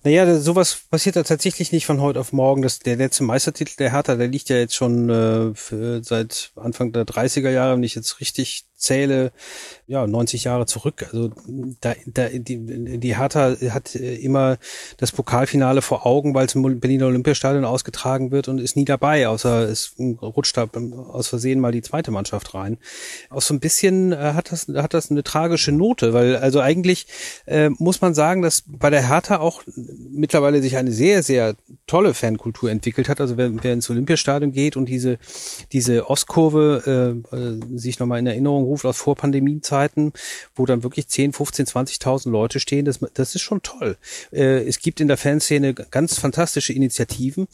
Naja, 0.04 0.38
sowas 0.38 0.78
passiert 0.90 1.16
ja 1.16 1.24
tatsächlich 1.24 1.72
nicht 1.72 1.86
von 1.86 2.00
heute 2.00 2.20
auf 2.20 2.32
morgen. 2.32 2.62
Das, 2.62 2.78
der 2.78 2.94
letzte 2.94 3.24
Meistertitel 3.24 3.74
der 3.78 3.90
Hertha, 3.90 4.14
der 4.14 4.28
liegt 4.28 4.48
ja 4.48 4.56
jetzt 4.56 4.76
schon 4.76 5.10
äh, 5.10 5.54
für, 5.54 6.04
seit 6.04 6.52
Anfang 6.54 6.92
der 6.92 7.04
30er 7.04 7.50
Jahre, 7.50 7.74
wenn 7.74 7.82
ich 7.82 7.96
jetzt 7.96 8.20
richtig 8.20 8.66
zähle, 8.76 9.32
ja, 9.86 10.06
90 10.06 10.44
Jahre 10.44 10.66
zurück. 10.66 11.06
Also 11.10 11.30
da, 11.80 11.94
da, 12.06 12.28
die, 12.28 12.98
die 12.98 13.16
Hertha 13.16 13.56
hat 13.70 13.94
äh, 13.94 14.16
immer 14.16 14.58
das 14.98 15.12
Pokalfinale 15.12 15.80
vor 15.80 16.06
Augen, 16.06 16.34
weil 16.34 16.46
es 16.46 16.54
im 16.54 16.80
Berliner 16.80 17.06
Olympiastadion 17.06 17.64
ausgetragen 17.64 18.30
wird 18.30 18.48
und 18.48 18.58
ist 18.58 18.76
nie 18.76 18.84
dabei, 18.84 19.28
außer 19.28 19.68
es 19.68 19.94
rutscht 20.20 20.56
da 20.56 20.68
aus 21.08 21.28
Versehen 21.28 21.60
mal 21.60 21.72
die 21.72 21.82
zweite 21.82 22.10
Mannschaft 22.10 22.54
rein. 22.54 22.78
Auch 23.30 23.42
so 23.42 23.54
ein 23.54 23.60
bisschen 23.60 24.12
äh, 24.12 24.16
hat 24.16 24.52
das 24.52 24.68
hat 24.68 24.92
das 24.92 25.10
eine 25.10 25.22
tragische 25.22 25.72
Note, 25.72 26.12
weil 26.12 26.36
also 26.36 26.60
eigentlich 26.60 27.06
äh, 27.46 27.70
muss 27.70 28.00
man 28.00 28.14
sagen, 28.14 28.42
dass 28.42 28.62
bei 28.66 28.90
der 28.90 29.08
Hertha 29.08 29.38
auch 29.38 29.62
mittlerweile 29.74 30.60
sich 30.60 30.76
eine 30.76 30.92
sehr 30.92 31.22
sehr 31.22 31.56
tolle 31.86 32.12
Fankultur 32.12 32.70
entwickelt 32.70 33.08
hat. 33.08 33.20
Also 33.20 33.36
wer, 33.36 33.50
wer 33.62 33.72
ins 33.72 33.88
Olympiastadion 33.88 34.52
geht 34.52 34.76
und 34.76 34.86
diese 34.86 35.18
diese 35.72 36.10
Ostkurve 36.10 37.22
äh, 37.32 37.36
äh 37.36 37.60
sich 37.76 37.98
nochmal 37.98 38.18
in 38.18 38.26
Erinnerung 38.26 38.64
ruft 38.64 38.75
aus 38.84 38.98
Vorpandemiezeiten, 38.98 40.12
wo 40.54 40.66
dann 40.66 40.82
wirklich 40.82 41.08
10, 41.08 41.32
15, 41.32 41.66
20.000 41.66 42.30
Leute 42.30 42.60
stehen. 42.60 42.84
Das, 42.84 43.00
das 43.14 43.34
ist 43.34 43.42
schon 43.42 43.62
toll. 43.62 43.96
Äh, 44.32 44.66
es 44.66 44.80
gibt 44.80 45.00
in 45.00 45.08
der 45.08 45.16
Fanszene 45.16 45.74
ganz 45.74 46.18
fantastische 46.18 46.72
Initiativen. 46.72 47.48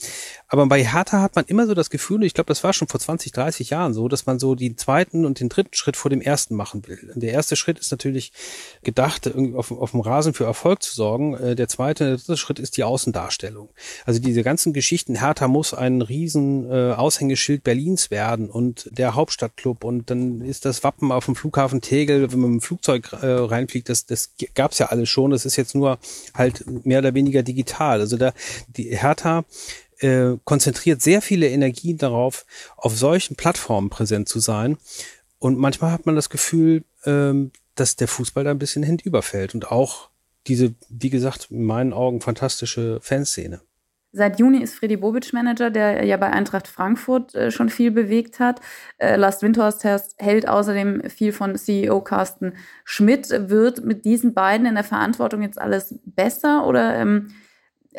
Aber 0.49 0.67
bei 0.67 0.85
Hertha 0.85 1.21
hat 1.21 1.37
man 1.37 1.45
immer 1.47 1.67
so 1.67 1.75
das 1.75 1.91
Gefühl, 1.91 2.25
ich 2.25 2.35
glaube, 2.35 2.49
das 2.49 2.65
war 2.65 2.73
schon 2.73 2.89
vor 2.89 3.01
20, 3.01 3.33
30 3.33 3.71
Jahren 3.71 3.95
so, 3.95 4.09
dass 4.09 4.27
man 4.27 4.39
so 4.39 4.55
den 4.55 4.77
zweiten 4.77 5.25
und 5.25 5.41
den 5.41 5.49
dritten 5.49 5.75
Schritt 5.75 5.97
vor 5.97 6.11
dem 6.11 6.21
ersten 6.21 6.55
machen 6.55 6.87
will. 6.87 7.13
Der 7.15 7.33
erste 7.33 7.57
Schritt 7.57 7.79
ist 7.79 7.91
natürlich 7.91 8.33
gedacht, 8.83 9.31
auf, 9.55 9.71
auf 9.71 9.91
dem 9.93 10.01
Rasen 10.01 10.35
für 10.35 10.45
Erfolg 10.45 10.83
zu 10.83 10.95
sorgen. 10.95 11.35
Äh, 11.35 11.55
der 11.55 11.69
zweite, 11.69 12.05
der 12.05 12.17
dritte 12.17 12.37
Schritt 12.37 12.59
ist 12.59 12.77
die 12.77 12.85
Außendarstellung. 12.85 13.71
Also 14.05 14.21
diese 14.21 14.43
ganzen 14.43 14.73
Geschichten, 14.73 15.17
Hertha 15.17 15.49
muss 15.49 15.75
ein 15.75 16.03
riesen 16.03 16.71
äh, 16.71 16.93
Aushängeschild 16.93 17.65
Berlins 17.65 18.11
werden 18.11 18.51
und 18.51 18.89
der 18.93 19.15
Hauptstadtclub 19.15 19.85
und 19.85 20.11
dann 20.11 20.41
ist 20.41 20.65
das 20.65 20.85
Wappen 20.85 21.02
Wappen 21.03 21.13
auf 21.13 21.25
dem 21.27 21.35
Flughafen 21.35 21.81
Tegel, 21.81 22.33
wenn 22.33 22.41
man 22.41 22.51
mit 22.53 22.63
dem 22.63 22.65
Flugzeug 22.65 23.13
äh, 23.13 23.27
reinfliegt, 23.27 23.89
das, 23.89 24.07
das 24.07 24.35
gab's 24.55 24.79
ja 24.79 24.87
alles 24.87 25.09
schon. 25.09 25.33
Das 25.33 25.45
ist 25.45 25.57
jetzt 25.57 25.75
nur 25.75 25.99
halt 26.35 26.65
mehr 26.87 27.01
oder 27.01 27.15
weniger 27.15 27.43
digital. 27.43 28.01
Also 28.01 28.17
da 28.17 28.33
die 28.69 28.97
Hertha 28.97 29.45
äh, 29.99 30.37
konzentriert 30.45 31.03
sehr 31.03 31.21
viele 31.21 31.49
Energien 31.49 31.99
darauf, 31.99 32.47
auf 32.77 32.97
solchen 32.97 33.37
Plattformen 33.37 33.91
präsent 33.91 34.29
zu 34.29 34.39
sein. 34.39 34.79
Und 35.39 35.59
manchmal 35.59 35.91
hat 35.91 36.07
man 36.07 36.15
das 36.15 36.31
Gefühl, 36.31 36.85
ähm, 37.05 37.51
dass 37.75 37.97
der 37.97 38.09
Fußball 38.09 38.45
da 38.45 38.51
ein 38.51 38.59
bisschen 38.59 38.85
hinüberfällt 38.85 39.55
und 39.55 39.71
auch 39.71 40.11
diese, 40.47 40.75
wie 40.89 41.11
gesagt, 41.11 41.49
in 41.51 41.65
meinen 41.65 41.93
Augen 41.93 42.21
fantastische 42.21 43.01
Fanszene. 43.01 43.61
Seit 44.15 44.39
Juni 44.39 44.59
ist 44.59 44.75
Freddy 44.75 44.99
Bobic 44.99 45.33
Manager, 45.33 45.71
der 45.71 46.05
ja 46.05 46.19
bei 46.19 46.31
Eintracht 46.31 46.69
Frankfurt 46.69 47.35
äh, 47.35 47.51
schon 47.51 47.71
viel 47.71 47.91
bewegt 47.91 48.41
hat. 48.41 48.61
Äh, 48.99 49.17
Lars 49.17 49.41
Windhorst 49.41 49.85
hält 50.19 50.47
außerdem 50.47 51.09
viel 51.09 51.33
von 51.33 51.57
CEO 51.57 52.03
Carsten 52.03 52.53
Schmidt. 52.85 53.31
Wird 53.49 53.85
mit 53.85 54.05
diesen 54.05 54.35
beiden 54.35 54.67
in 54.67 54.75
der 54.75 54.85
Verantwortung 54.85 55.41
jetzt 55.41 55.59
alles 55.59 55.99
besser 56.05 56.67
oder 56.67 56.95
ähm, 56.97 57.29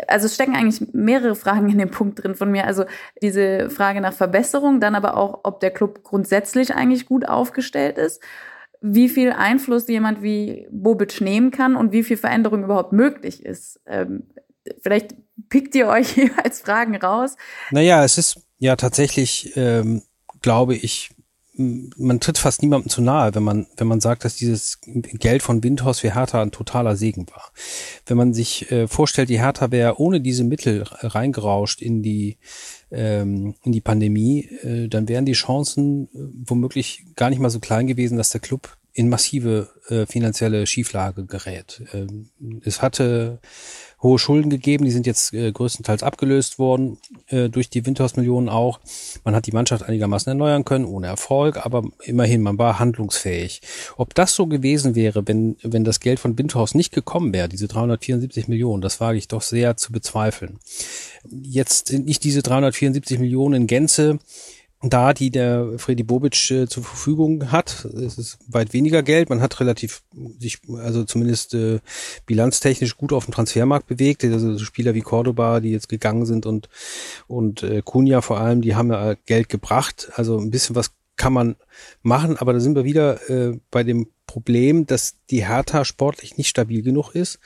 also 0.08 0.26
es 0.26 0.36
stecken 0.36 0.56
eigentlich 0.56 0.93
mehrere 0.93 1.36
Fragen 1.36 1.69
in 1.69 1.78
dem 1.78 1.91
Punkt 1.91 2.23
drin 2.23 2.36
von 2.36 2.52
mir. 2.52 2.65
Also 2.65 2.86
diese 3.21 3.69
Frage 3.69 4.02
nach 4.02 4.13
Verbesserung, 4.13 4.80
dann 4.80 4.95
aber 4.95 5.17
auch, 5.17 5.41
ob 5.43 5.60
der 5.60 5.71
Club 5.71 6.04
grundsätzlich 6.04 6.76
eigentlich 6.76 7.06
gut 7.06 7.28
aufgestellt 7.28 7.97
ist, 7.97 8.21
wie 8.82 9.10
viel 9.10 9.32
Einfluss 9.32 9.88
jemand 9.88 10.21
wie 10.21 10.67
Bobic 10.71 11.21
nehmen 11.21 11.52
kann 11.52 11.76
und 11.76 11.91
wie 11.91 12.04
viel 12.04 12.17
Veränderung 12.17 12.63
überhaupt 12.63 12.91
möglich 12.91 13.45
ist. 13.45 13.82
Ähm, 13.86 14.23
vielleicht 14.82 15.15
pickt 15.49 15.76
ihr 15.76 15.88
euch 15.88 16.15
jeweils 16.17 16.62
Fragen 16.62 16.95
raus. 16.95 17.36
Naja, 17.71 18.04
es 18.04 18.17
ist 18.17 18.41
ja 18.58 18.76
tatsächlich, 18.76 19.56
ähm, 19.56 20.04
glaube 20.41 20.76
ich, 20.76 21.12
man 21.56 22.19
tritt 22.19 22.39
fast 22.39 22.63
niemandem 22.63 22.89
zu 22.89 23.02
nahe, 23.02 23.36
wenn 23.36 23.43
man, 23.43 23.67
wenn 23.78 23.88
man 23.88 24.02
sagt, 24.02 24.26
dass 24.26 24.36
dieses 24.36 24.80
Geld 24.82 25.43
von 25.43 25.63
Windhaus 25.63 25.99
für 25.99 26.15
Hertha 26.15 26.41
ein 26.41 26.52
totaler 26.52 26.95
Segen 26.95 27.28
war. 27.30 27.52
Wenn 28.08 28.17
man 28.17 28.34
sich 28.34 28.71
äh, 28.71 28.88
vorstellt, 28.88 29.30
die 29.30 29.39
Hertha 29.39 29.69
wäre 29.69 29.99
ohne 29.99 30.19
diese 30.19 30.43
Mittel 30.43 30.84
reingerauscht 30.84 31.82
in 31.82 32.02
die, 32.02 32.38
ähm, 32.89 33.56
in 33.63 33.71
die 33.71 33.82
Pandemie, 33.82 34.45
äh, 34.63 34.88
dann 34.88 35.08
wären 35.08 35.26
die 35.26 35.34
Chancen 35.34 36.06
äh, 36.06 36.10
womöglich 36.47 37.06
gar 37.15 37.30
nicht 37.30 37.39
mal 37.39 37.52
so 37.52 37.60
klein 37.60 37.86
gewesen, 37.86 38.17
dass 38.17 38.32
der 38.32 38.41
Club 38.41 38.76
in 38.93 39.10
massive 39.10 39.69
äh, 39.89 40.06
finanzielle 40.08 40.65
Schieflage 40.65 41.26
gerät. 41.26 41.84
Ähm, 41.93 42.30
es 42.63 42.82
hatte 42.82 43.39
hohe 44.03 44.19
Schulden 44.19 44.49
gegeben, 44.49 44.85
die 44.85 44.91
sind 44.91 45.07
jetzt 45.07 45.33
äh, 45.33 45.51
größtenteils 45.51 46.03
abgelöst 46.03 46.59
worden, 46.59 46.97
äh, 47.27 47.49
durch 47.49 47.69
die 47.69 47.85
Windhausmillionen 47.85 48.49
auch. 48.49 48.79
Man 49.23 49.33
hat 49.33 49.47
die 49.47 49.53
Mannschaft 49.53 49.83
einigermaßen 49.83 50.29
erneuern 50.29 50.65
können, 50.65 50.85
ohne 50.85 51.07
Erfolg, 51.07 51.65
aber 51.65 51.83
immerhin, 52.03 52.41
man 52.41 52.57
war 52.57 52.79
handlungsfähig. 52.79 53.61
Ob 53.97 54.13
das 54.13 54.35
so 54.35 54.45
gewesen 54.45 54.93
wäre, 54.93 55.25
wenn, 55.27 55.55
wenn 55.63 55.85
das 55.85 56.01
Geld 56.01 56.19
von 56.19 56.37
Windhaus 56.37 56.75
nicht 56.75 56.91
gekommen 56.91 57.33
wäre, 57.33 57.47
diese 57.47 57.67
374 57.67 58.49
Millionen, 58.49 58.81
das 58.81 58.99
wage 58.99 59.17
ich 59.17 59.29
doch 59.29 59.41
sehr 59.41 59.77
zu 59.77 59.91
bezweifeln. 59.91 60.59
Jetzt 61.29 61.87
sind 61.87 62.05
nicht 62.05 62.23
diese 62.25 62.43
374 62.43 63.19
Millionen 63.19 63.61
in 63.61 63.67
Gänze 63.67 64.19
da, 64.84 65.13
die 65.13 65.32
der 65.32 65.78
Freddy 65.78 66.04
Bobic 66.04 66.52
äh, 66.52 66.67
zur 66.67 66.84
Verfügung 66.84 67.52
hat. 67.52 67.86
Es 67.86 68.17
ist 68.17 68.38
weit 68.48 68.74
weniger 68.74 69.02
Geld. 69.02 69.30
Man 69.30 69.41
hat 69.41 69.60
relativ 69.60 70.04
sich, 70.39 70.60
also 70.78 71.06
zumindest 71.06 71.54
äh, 71.54 71.80
bilanztechnisch 72.26 72.98
gut 72.98 73.13
auf 73.13 73.26
dem 73.26 73.34
Transfermarkt 73.34 73.88
bewegt. 73.88 74.24
Also 74.26 74.58
so 74.58 74.65
Spieler 74.65 74.93
wie 74.93 75.02
Cordoba, 75.02 75.62
die 75.62 75.72
jetzt 75.72 75.88
gegangen 75.88 76.26
sind 76.26 76.46
und 76.46 76.67
und 77.28 77.63
äh, 77.63 77.82
Cunha 77.84 78.22
vor 78.22 78.39
allem, 78.39 78.62
die 78.62 78.76
haben 78.76 78.91
ja 78.91 79.15
Geld 79.26 79.48
gebracht. 79.48 80.12
Also 80.15 80.38
ein 80.38 80.52
bisschen 80.52 80.76
was 80.76 80.91
kann 81.15 81.34
man 81.34 81.56
machen, 82.02 82.38
aber 82.38 82.54
da 82.54 82.60
sind 82.60 82.76
wir 82.76 82.84
wieder 82.84 83.30
äh, 83.30 83.58
bei 83.72 83.84
dem 83.84 84.08
Problem, 84.26 84.86
dass 84.86 85.15
die 85.30 85.48
Hertha 85.48 85.86
sportlich 85.86 86.38
nicht 86.38 86.50
stabil 86.50 86.82
genug 86.82 87.15
ist 87.15 87.39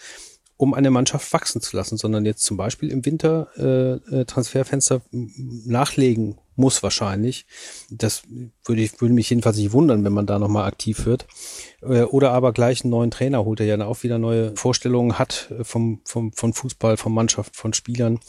um 0.59 0.73
eine 0.73 0.89
Mannschaft 0.89 1.31
wachsen 1.33 1.61
zu 1.61 1.77
lassen, 1.77 1.97
sondern 1.97 2.25
jetzt 2.25 2.41
zum 2.41 2.57
Beispiel 2.57 2.89
im 2.89 3.05
Winter 3.05 3.47
äh, 3.57 4.21
äh 4.21 4.25
Transferfenster 4.25 5.01
nachlegen 5.11 6.39
muss 6.57 6.83
wahrscheinlich. 6.83 7.45
Das 7.89 8.23
würde 8.65 8.81
ich 8.81 8.99
würde 8.99 9.13
mich 9.13 9.29
jedenfalls 9.29 9.57
nicht 9.57 9.73
wundern, 9.73 10.03
wenn 10.03 10.13
man 10.13 10.25
da 10.25 10.39
nochmal 10.39 10.65
aktiv 10.65 11.05
wird. 11.05 11.25
Äh, 11.81 12.03
oder 12.03 12.31
aber 12.31 12.53
gleich 12.53 12.83
einen 12.83 12.91
neuen 12.91 13.11
Trainer 13.11 13.45
holt, 13.45 13.59
der 13.59 13.67
ja 13.67 13.85
auch 13.85 14.03
wieder 14.03 14.17
neue 14.17 14.55
Vorstellungen 14.55 15.19
hat 15.19 15.51
äh, 15.51 15.63
vom, 15.63 16.01
vom, 16.05 16.33
von 16.33 16.53
Fußball, 16.53 16.97
von 16.97 17.13
Mannschaft, 17.13 17.55
von 17.55 17.73
Spielern. 17.73 18.19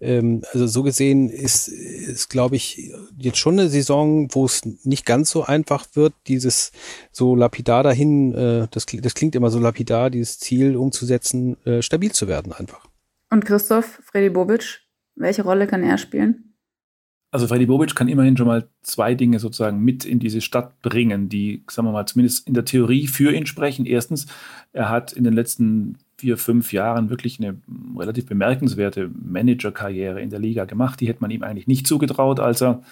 Ähm, 0.00 0.42
also 0.52 0.66
so 0.66 0.82
gesehen 0.82 1.28
ist, 1.28 1.68
ist 1.68 2.30
glaube 2.30 2.56
ich, 2.56 2.92
jetzt 3.18 3.38
schon 3.38 3.58
eine 3.58 3.68
Saison, 3.68 4.28
wo 4.34 4.46
es 4.46 4.62
nicht 4.84 5.04
ganz 5.04 5.30
so 5.30 5.44
einfach 5.44 5.86
wird, 5.94 6.14
dieses 6.26 6.72
so 7.12 7.36
lapidar 7.36 7.82
dahin, 7.82 8.34
äh, 8.34 8.68
das, 8.70 8.86
das 8.86 9.14
klingt 9.14 9.34
immer 9.34 9.50
so 9.50 9.58
lapidar, 9.58 10.10
dieses 10.10 10.38
Ziel 10.38 10.76
umzusetzen, 10.76 11.56
stabil 11.80 12.12
zu 12.12 12.28
werden 12.28 12.52
einfach. 12.52 12.86
Und 13.30 13.44
Christoph, 13.44 14.00
Freddy 14.04 14.30
Bobic, 14.30 14.80
welche 15.16 15.42
Rolle 15.42 15.66
kann 15.66 15.82
er 15.82 15.98
spielen? 15.98 16.53
Also 17.34 17.48
Freddy 17.48 17.66
Bobic 17.66 17.96
kann 17.96 18.06
immerhin 18.06 18.36
schon 18.36 18.46
mal 18.46 18.68
zwei 18.82 19.16
Dinge 19.16 19.40
sozusagen 19.40 19.80
mit 19.80 20.04
in 20.04 20.20
diese 20.20 20.40
Stadt 20.40 20.80
bringen, 20.82 21.28
die, 21.28 21.64
sagen 21.68 21.88
wir 21.88 21.90
mal, 21.90 22.06
zumindest 22.06 22.46
in 22.46 22.54
der 22.54 22.64
Theorie 22.64 23.08
für 23.08 23.34
ihn 23.34 23.44
sprechen. 23.44 23.86
Erstens, 23.86 24.26
er 24.72 24.88
hat 24.88 25.12
in 25.12 25.24
den 25.24 25.32
letzten 25.32 25.98
vier, 26.16 26.36
fünf 26.36 26.72
Jahren 26.72 27.10
wirklich 27.10 27.40
eine 27.40 27.56
relativ 27.98 28.26
bemerkenswerte 28.26 29.10
Managerkarriere 29.20 30.20
in 30.20 30.30
der 30.30 30.38
Liga 30.38 30.64
gemacht. 30.64 31.00
Die 31.00 31.08
hätte 31.08 31.22
man 31.22 31.32
ihm 31.32 31.42
eigentlich 31.42 31.66
nicht 31.66 31.88
zugetraut, 31.88 32.38
als 32.38 32.62
er 32.62 32.84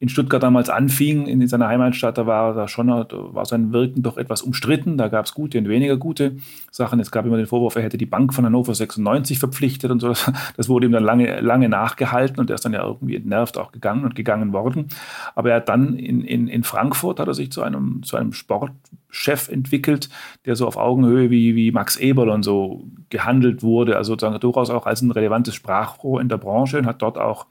in 0.00 0.08
Stuttgart 0.08 0.40
damals 0.40 0.70
anfing, 0.70 1.26
in 1.26 1.46
seiner 1.48 1.66
Heimatstadt, 1.66 2.18
da 2.18 2.26
war 2.26 2.54
da 2.54 2.68
schon 2.68 2.86
war 2.86 3.44
sein 3.46 3.72
Wirken 3.72 4.02
doch 4.02 4.16
etwas 4.16 4.42
umstritten. 4.42 4.96
Da 4.96 5.08
gab 5.08 5.26
es 5.26 5.34
gute 5.34 5.58
und 5.58 5.68
weniger 5.68 5.96
gute 5.96 6.36
Sachen. 6.70 7.00
Es 7.00 7.10
gab 7.10 7.26
immer 7.26 7.36
den 7.36 7.46
Vorwurf, 7.46 7.74
er 7.74 7.82
hätte 7.82 7.98
die 7.98 8.06
Bank 8.06 8.32
von 8.32 8.44
Hannover 8.44 8.74
96 8.74 9.40
verpflichtet 9.40 9.90
und 9.90 9.98
so. 9.98 10.14
Das 10.56 10.68
wurde 10.68 10.86
ihm 10.86 10.92
dann 10.92 11.02
lange, 11.02 11.40
lange 11.40 11.68
nachgehalten 11.68 12.38
und 12.38 12.48
er 12.48 12.54
ist 12.54 12.64
dann 12.64 12.74
ja 12.74 12.84
irgendwie 12.84 13.16
entnervt 13.16 13.58
auch 13.58 13.72
gegangen 13.72 14.04
und 14.04 14.14
gegangen 14.14 14.52
worden. 14.52 14.86
Aber 15.34 15.50
er 15.50 15.56
hat 15.56 15.68
dann 15.68 15.96
in, 15.96 16.22
in, 16.22 16.46
in 16.46 16.62
Frankfurt 16.62 17.18
hat 17.18 17.26
er 17.26 17.34
sich 17.34 17.50
zu 17.50 17.62
einem, 17.62 18.02
zu 18.04 18.16
einem 18.16 18.32
Sportchef 18.32 19.48
entwickelt, 19.48 20.10
der 20.46 20.54
so 20.54 20.66
auf 20.66 20.76
Augenhöhe 20.76 21.30
wie, 21.30 21.56
wie 21.56 21.72
Max 21.72 21.96
Eberl 21.96 22.28
und 22.28 22.44
so 22.44 22.84
gehandelt 23.10 23.64
wurde. 23.64 23.96
Also 23.96 24.12
sozusagen 24.12 24.38
durchaus 24.38 24.70
auch 24.70 24.86
als 24.86 25.02
ein 25.02 25.10
relevantes 25.10 25.56
Sprachrohr 25.56 26.20
in 26.20 26.28
der 26.28 26.38
Branche 26.38 26.78
und 26.78 26.86
hat 26.86 27.02
dort 27.02 27.18
auch 27.18 27.46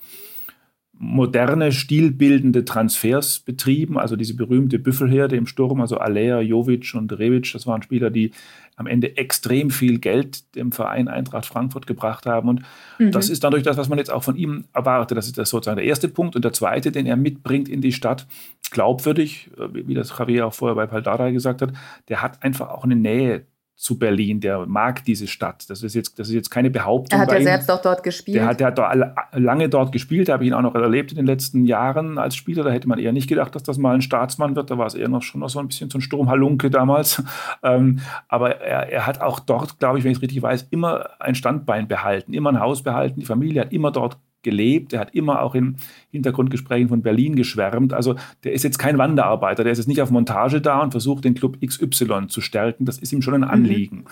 moderne, 1.00 1.72
stilbildende 1.72 2.66
Transfers 2.66 3.40
betrieben. 3.40 3.98
Also 3.98 4.16
diese 4.16 4.36
berühmte 4.36 4.80
Büffelherde 4.80 5.36
im 5.36 5.46
Sturm, 5.46 5.82
also 5.82 5.98
Alea, 5.98 6.42
Jovic 6.42 6.94
und 6.96 7.12
Revic, 7.18 7.52
das 7.54 7.68
waren 7.68 7.82
Spieler, 7.82 8.10
die 8.10 8.32
am 8.76 8.88
Ende 8.88 9.18
extrem 9.18 9.70
viel 9.70 10.00
Geld 10.00 10.56
dem 10.56 10.72
Verein 10.72 11.08
Eintracht 11.08 11.46
Frankfurt 11.46 11.88
gebracht 11.88 12.26
haben. 12.26 12.50
Und 12.50 12.62
mhm. 13.00 13.12
das 13.12 13.30
ist 13.30 13.44
dadurch 13.44 13.64
das, 13.64 13.78
was 13.78 13.90
man 13.90 13.98
jetzt 13.98 14.12
auch 14.12 14.24
von 14.24 14.36
ihm 14.36 14.66
erwartet. 14.74 15.18
Das 15.18 15.28
ist 15.28 15.38
das 15.38 15.50
sozusagen 15.50 15.78
der 15.78 15.86
erste 15.86 16.08
Punkt. 16.08 16.36
Und 16.36 16.46
der 16.46 16.54
zweite, 16.54 16.92
den 16.92 17.06
er 17.06 17.16
mitbringt 17.16 17.70
in 17.70 17.82
die 17.82 17.92
Stadt, 17.92 18.28
glaubwürdig, 18.72 19.50
wie 19.72 19.94
das 19.94 20.18
Javier 20.18 20.48
auch 20.48 20.54
vorher 20.54 20.76
bei 20.76 20.86
Paldada 20.86 21.30
gesagt 21.32 21.62
hat, 21.62 21.74
der 22.10 22.22
hat 22.22 22.44
einfach 22.44 22.70
auch 22.70 22.84
eine 22.84 22.96
Nähe 22.96 23.46
zu 23.78 24.00
Berlin, 24.00 24.40
der 24.40 24.66
mag 24.66 25.06
diese 25.06 25.28
Stadt. 25.28 25.70
Das 25.70 25.84
ist 25.84 25.94
jetzt, 25.94 26.18
das 26.18 26.30
ist 26.30 26.34
jetzt 26.34 26.50
keine 26.50 26.72
Behauptung. 26.72 27.20
Er 27.20 27.22
hat 27.22 27.32
ja 27.32 27.42
selbst 27.42 27.70
auch 27.70 27.80
dort 27.80 28.02
gespielt. 28.02 28.38
Der 28.38 28.48
hat, 28.48 28.60
der 28.60 28.68
hat 28.76 29.16
lange 29.34 29.70
dort 29.70 29.92
gespielt, 29.92 30.30
da 30.30 30.34
habe 30.34 30.44
ich 30.44 30.48
ihn 30.48 30.56
auch 30.56 30.64
noch 30.64 30.74
erlebt 30.74 31.12
in 31.12 31.18
den 31.18 31.28
letzten 31.28 31.64
Jahren 31.64 32.18
als 32.18 32.36
Spieler. 32.36 32.64
Da 32.64 32.72
hätte 32.72 32.88
man 32.88 32.98
eher 32.98 33.12
nicht 33.12 33.30
gedacht, 33.30 33.54
dass 33.54 33.62
das 33.62 33.78
mal 33.78 33.94
ein 33.94 34.02
Staatsmann 34.02 34.56
wird. 34.56 34.72
Da 34.72 34.80
war 34.80 34.88
es 34.88 34.96
eher 34.96 35.10
noch 35.10 35.22
schon 35.22 35.42
noch 35.42 35.50
so 35.50 35.60
ein 35.60 35.68
bisschen 35.68 35.92
so 35.92 36.00
ein 36.00 36.02
Sturmhalunke 36.02 36.70
damals. 36.70 37.24
Ähm, 37.64 38.00
aber 38.28 38.62
er, 38.62 38.92
er 38.92 39.08
hat 39.08 39.20
auch 39.20 39.40
dort, 39.40 39.80
glaube 39.80 39.98
ich, 39.98 40.04
wenn 40.04 40.12
ich 40.12 40.18
es 40.18 40.22
richtig 40.22 40.42
weiß, 40.42 40.68
immer 40.70 41.10
ein 41.20 41.34
Standbein 41.36 41.88
behalten, 41.88 42.34
immer 42.34 42.52
ein 42.52 42.60
Haus 42.60 42.84
behalten. 42.84 43.20
Die 43.20 43.26
Familie 43.26 43.62
hat 43.62 43.74
immer 43.74 43.92
dort 43.92 44.18
gelebt. 44.48 44.94
Er 44.94 45.02
hat 45.02 45.14
immer 45.14 45.42
auch 45.42 45.56
in 45.56 45.76
Hintergrundgesprächen 46.10 46.88
von 46.88 47.02
Berlin 47.02 47.36
geschwärmt. 47.36 47.92
Also 47.92 48.16
der 48.46 48.54
ist 48.54 48.64
jetzt 48.64 48.80
kein 48.80 48.98
Wanderarbeiter, 48.98 49.66
der 49.66 49.74
ist 49.74 49.78
jetzt 49.80 49.90
nicht 49.90 50.02
auf 50.02 50.10
Montage 50.10 50.62
da 50.62 50.82
und 50.82 50.92
versucht, 50.92 51.26
den 51.26 51.36
Club 51.36 51.58
XY 51.60 52.28
zu 52.30 52.40
stärken. 52.40 52.86
Das 52.86 52.98
ist 52.98 53.12
ihm 53.12 53.22
schon 53.22 53.34
ein 53.34 53.42
mhm. 53.42 53.50
Anliegen. 53.50 53.98
Mhm. 53.98 54.06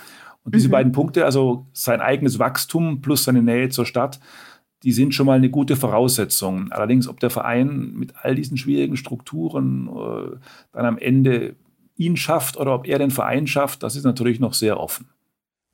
Und 0.44 0.54
diese 0.54 0.68
mhm. 0.68 0.74
beiden 0.74 0.92
Punkte, 0.92 1.24
also 1.24 1.68
sein 1.72 2.02
eigenes 2.02 2.38
Wachstum 2.38 3.00
plus 3.00 3.24
seine 3.24 3.42
Nähe 3.42 3.70
zur 3.70 3.86
Stadt, 3.86 4.20
die 4.84 4.92
sind 4.92 5.16
schon 5.16 5.26
mal 5.26 5.38
eine 5.38 5.50
gute 5.50 5.78
Voraussetzung. 5.78 6.74
Allerdings, 6.74 7.08
ob 7.08 7.22
der 7.22 7.30
Verein 7.30 7.94
mit 7.94 8.14
all 8.22 8.36
diesen 8.36 8.58
schwierigen 8.58 8.98
Strukturen 8.98 9.88
äh, 9.88 10.36
dann 10.74 10.86
am 10.86 10.98
Ende 10.98 11.56
ihn 11.96 12.18
schafft 12.18 12.58
oder 12.58 12.76
ob 12.76 12.86
er 12.86 13.00
den 13.00 13.10
Verein 13.10 13.48
schafft, 13.48 13.84
das 13.84 13.96
ist 13.96 14.04
natürlich 14.04 14.42
noch 14.42 14.54
sehr 14.54 14.78
offen. 14.80 15.08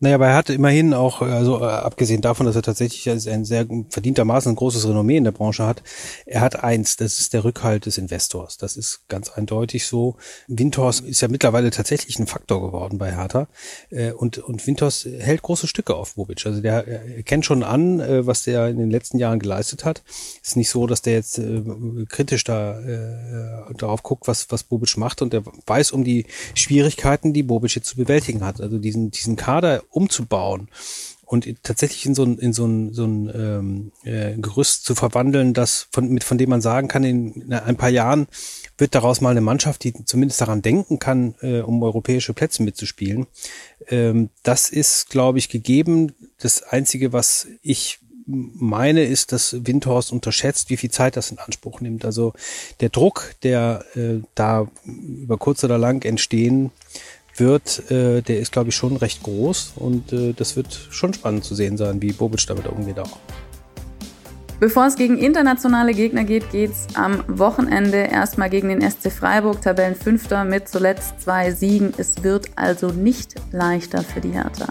Naja, 0.04 0.16
aber 0.16 0.30
er 0.30 0.36
hat 0.36 0.50
immerhin 0.50 0.96
auch, 0.96 1.22
also 1.22 1.60
äh, 1.62 1.66
abgesehen 1.66 2.22
davon, 2.22 2.48
dass 2.48 2.56
er 2.56 2.64
tatsächlich 2.64 3.08
ein 3.08 3.46
sehr 3.46 3.68
verdientermaßen 3.90 4.52
ein 4.52 4.56
großes 4.56 4.88
Renommee 4.88 5.18
in 5.18 5.24
der 5.24 5.32
Branche 5.32 5.68
hat, 5.68 5.84
er 6.26 6.42
hat 6.42 6.64
eins, 6.64 6.96
das 6.96 7.20
ist 7.20 7.34
der 7.34 7.44
Rückhalt 7.44 7.86
des 7.86 8.00
Investors. 8.00 8.58
Das 8.58 8.78
ist 8.78 9.08
ganz 9.10 9.30
eindeutig 9.30 9.86
so. 9.86 10.16
Windhorst 10.48 11.02
ist 11.06 11.22
ja 11.22 11.28
mittlerweile 11.28 11.70
tatsächlich 11.70 12.18
ein 12.18 12.26
Faktor 12.26 12.64
geworden 12.64 12.98
bei 12.98 13.16
Hertha. 13.16 13.48
Äh, 13.92 14.14
und, 14.14 14.40
und 14.40 14.66
Windhorst 14.66 15.06
hält 15.06 15.44
große 15.44 15.68
Stücke 15.68 15.94
auf 15.94 16.16
Bobic. 16.16 16.48
Also 16.48 16.62
der 16.62 16.88
er 16.88 17.22
kennt 17.22 17.46
schon 17.46 17.62
an, 17.62 18.00
äh, 18.00 18.26
was 18.26 18.42
der 18.42 18.70
in 18.70 18.80
den 18.80 18.90
letzten 18.90 19.20
Jahren 19.20 19.38
geleistet 19.38 19.86
hat. 19.86 20.02
Ist 20.42 20.58
nicht 20.58 20.72
so, 20.72 20.88
dass 20.88 21.04
der 21.04 21.14
jetzt 21.14 21.40
kritisch 22.10 22.44
da 22.44 22.80
äh, 22.80 23.74
darauf 23.78 24.02
guckt, 24.02 24.28
was, 24.28 24.50
was 24.50 24.64
Bobic 24.64 24.98
macht. 24.98 25.22
Und 25.22 25.32
der 25.34 25.44
weiß 25.68 25.92
um 25.92 26.04
die 26.04 26.26
Schwierigkeiten, 26.56 27.34
die 27.34 27.44
Bobic 27.44 27.76
jetzt 27.76 27.88
zu 27.88 27.98
bewältigen 27.98 28.44
hat. 28.44 28.62
Also 28.62 28.80
diesen, 28.80 29.12
diesen 29.12 29.36
Kader 29.36 29.84
umzubauen 29.92 30.70
und 31.32 31.48
tatsächlich 31.64 32.06
in 32.06 32.14
so 32.14 32.24
ein, 32.24 32.38
in 32.40 32.52
so 32.52 32.66
ein, 32.66 32.94
so 32.94 33.06
ein 33.06 33.32
ähm, 33.34 33.92
äh, 34.04 34.36
Gerüst 34.36 34.84
zu 34.84 34.96
verwandeln, 34.96 35.54
das 35.54 35.88
von, 35.90 36.10
mit, 36.10 36.26
von 36.26 36.38
dem 36.38 36.50
man 36.50 36.60
sagen 36.60 36.90
kann, 36.90 37.06
in 37.06 37.54
ein 37.54 37.78
paar 37.78 37.90
Jahren 37.90 38.28
wird 38.78 38.96
daraus 38.96 39.22
mal 39.22 39.30
eine 39.30 39.40
Mannschaft, 39.40 39.86
die 39.86 39.94
zumindest 40.04 40.42
daran 40.42 40.62
denken 40.62 41.00
kann, 41.00 41.36
äh, 41.42 41.62
um 41.62 41.82
europäische 41.84 42.34
Plätze 42.34 42.64
mitzuspielen. 42.64 43.28
Ähm, 43.88 44.30
das 44.44 44.70
ist, 44.70 45.10
glaube 45.10 45.38
ich, 45.38 45.48
gegeben. 45.48 46.12
Das 46.38 46.64
Einzige, 46.64 47.14
was 47.14 47.48
ich 47.62 48.00
meine, 48.26 49.06
ist, 49.06 49.32
dass 49.32 49.56
Windhorst 49.66 50.12
unterschätzt, 50.12 50.70
wie 50.70 50.78
viel 50.78 50.92
Zeit 50.92 51.16
das 51.16 51.32
in 51.32 51.40
Anspruch 51.40 51.80
nimmt. 51.80 52.04
Also 52.04 52.34
der 52.82 52.90
Druck, 52.90 53.36
der 53.44 53.86
äh, 53.96 54.20
da 54.36 54.68
über 54.86 55.38
kurz 55.38 55.64
oder 55.64 55.78
lang 55.78 56.04
entstehen 56.04 56.72
wird, 57.42 57.92
äh, 57.92 58.22
der 58.22 58.40
ist, 58.40 58.54
glaube 58.54 58.70
ich, 58.70 58.76
schon 58.76 58.96
recht 58.96 59.24
groß 59.24 59.74
und 59.76 60.14
äh, 60.14 60.32
das 60.32 60.56
wird 60.56 60.88
schon 60.92 61.14
spannend 61.14 61.44
zu 61.44 61.56
sehen 61.56 61.76
sein, 61.76 62.02
wie 62.02 62.14
Bobic 62.14 62.48
damit 62.48 62.68
umgeht 62.68 63.00
auch. 63.00 63.18
Bevor 64.62 64.86
es 64.86 64.96
gegen 64.96 65.18
internationale 65.18 65.92
Gegner 65.92 66.24
geht, 66.24 66.52
geht 66.52 66.72
es 66.72 66.96
am 66.96 67.24
Wochenende 67.28 67.98
erstmal 67.98 68.48
gegen 68.50 68.70
den 68.70 68.80
SC 68.80 69.12
Freiburg, 69.12 69.60
Tabellenfünfter 69.62 70.46
mit 70.46 70.70
zuletzt 70.70 71.20
zwei 71.20 71.50
Siegen. 71.50 71.94
Es 71.98 72.24
wird 72.24 72.46
also 72.56 72.90
nicht 72.90 73.34
leichter 73.52 74.04
für 74.04 74.22
die 74.22 74.30
Hertha. 74.30 74.68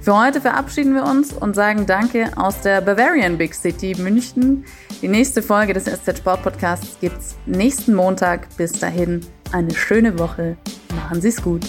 Für 0.00 0.16
heute 0.16 0.40
verabschieden 0.40 0.94
wir 0.94 1.04
uns 1.04 1.32
und 1.32 1.56
sagen 1.56 1.84
Danke 1.84 2.30
aus 2.36 2.60
der 2.60 2.80
Bavarian 2.80 3.36
Big 3.36 3.54
City 3.54 3.96
München. 3.98 4.64
Die 5.02 5.08
nächste 5.08 5.42
Folge 5.42 5.74
des 5.74 5.86
SZ 5.86 6.18
Sport 6.18 6.44
Podcasts 6.44 6.96
gibt 7.00 7.18
es 7.18 7.34
nächsten 7.44 7.94
Montag. 7.94 8.48
Bis 8.56 8.72
dahin 8.72 9.20
eine 9.50 9.74
schöne 9.74 10.16
Woche. 10.18 10.56
Machen 10.94 11.20
Sie 11.20 11.28
es 11.28 11.42
gut. 11.42 11.66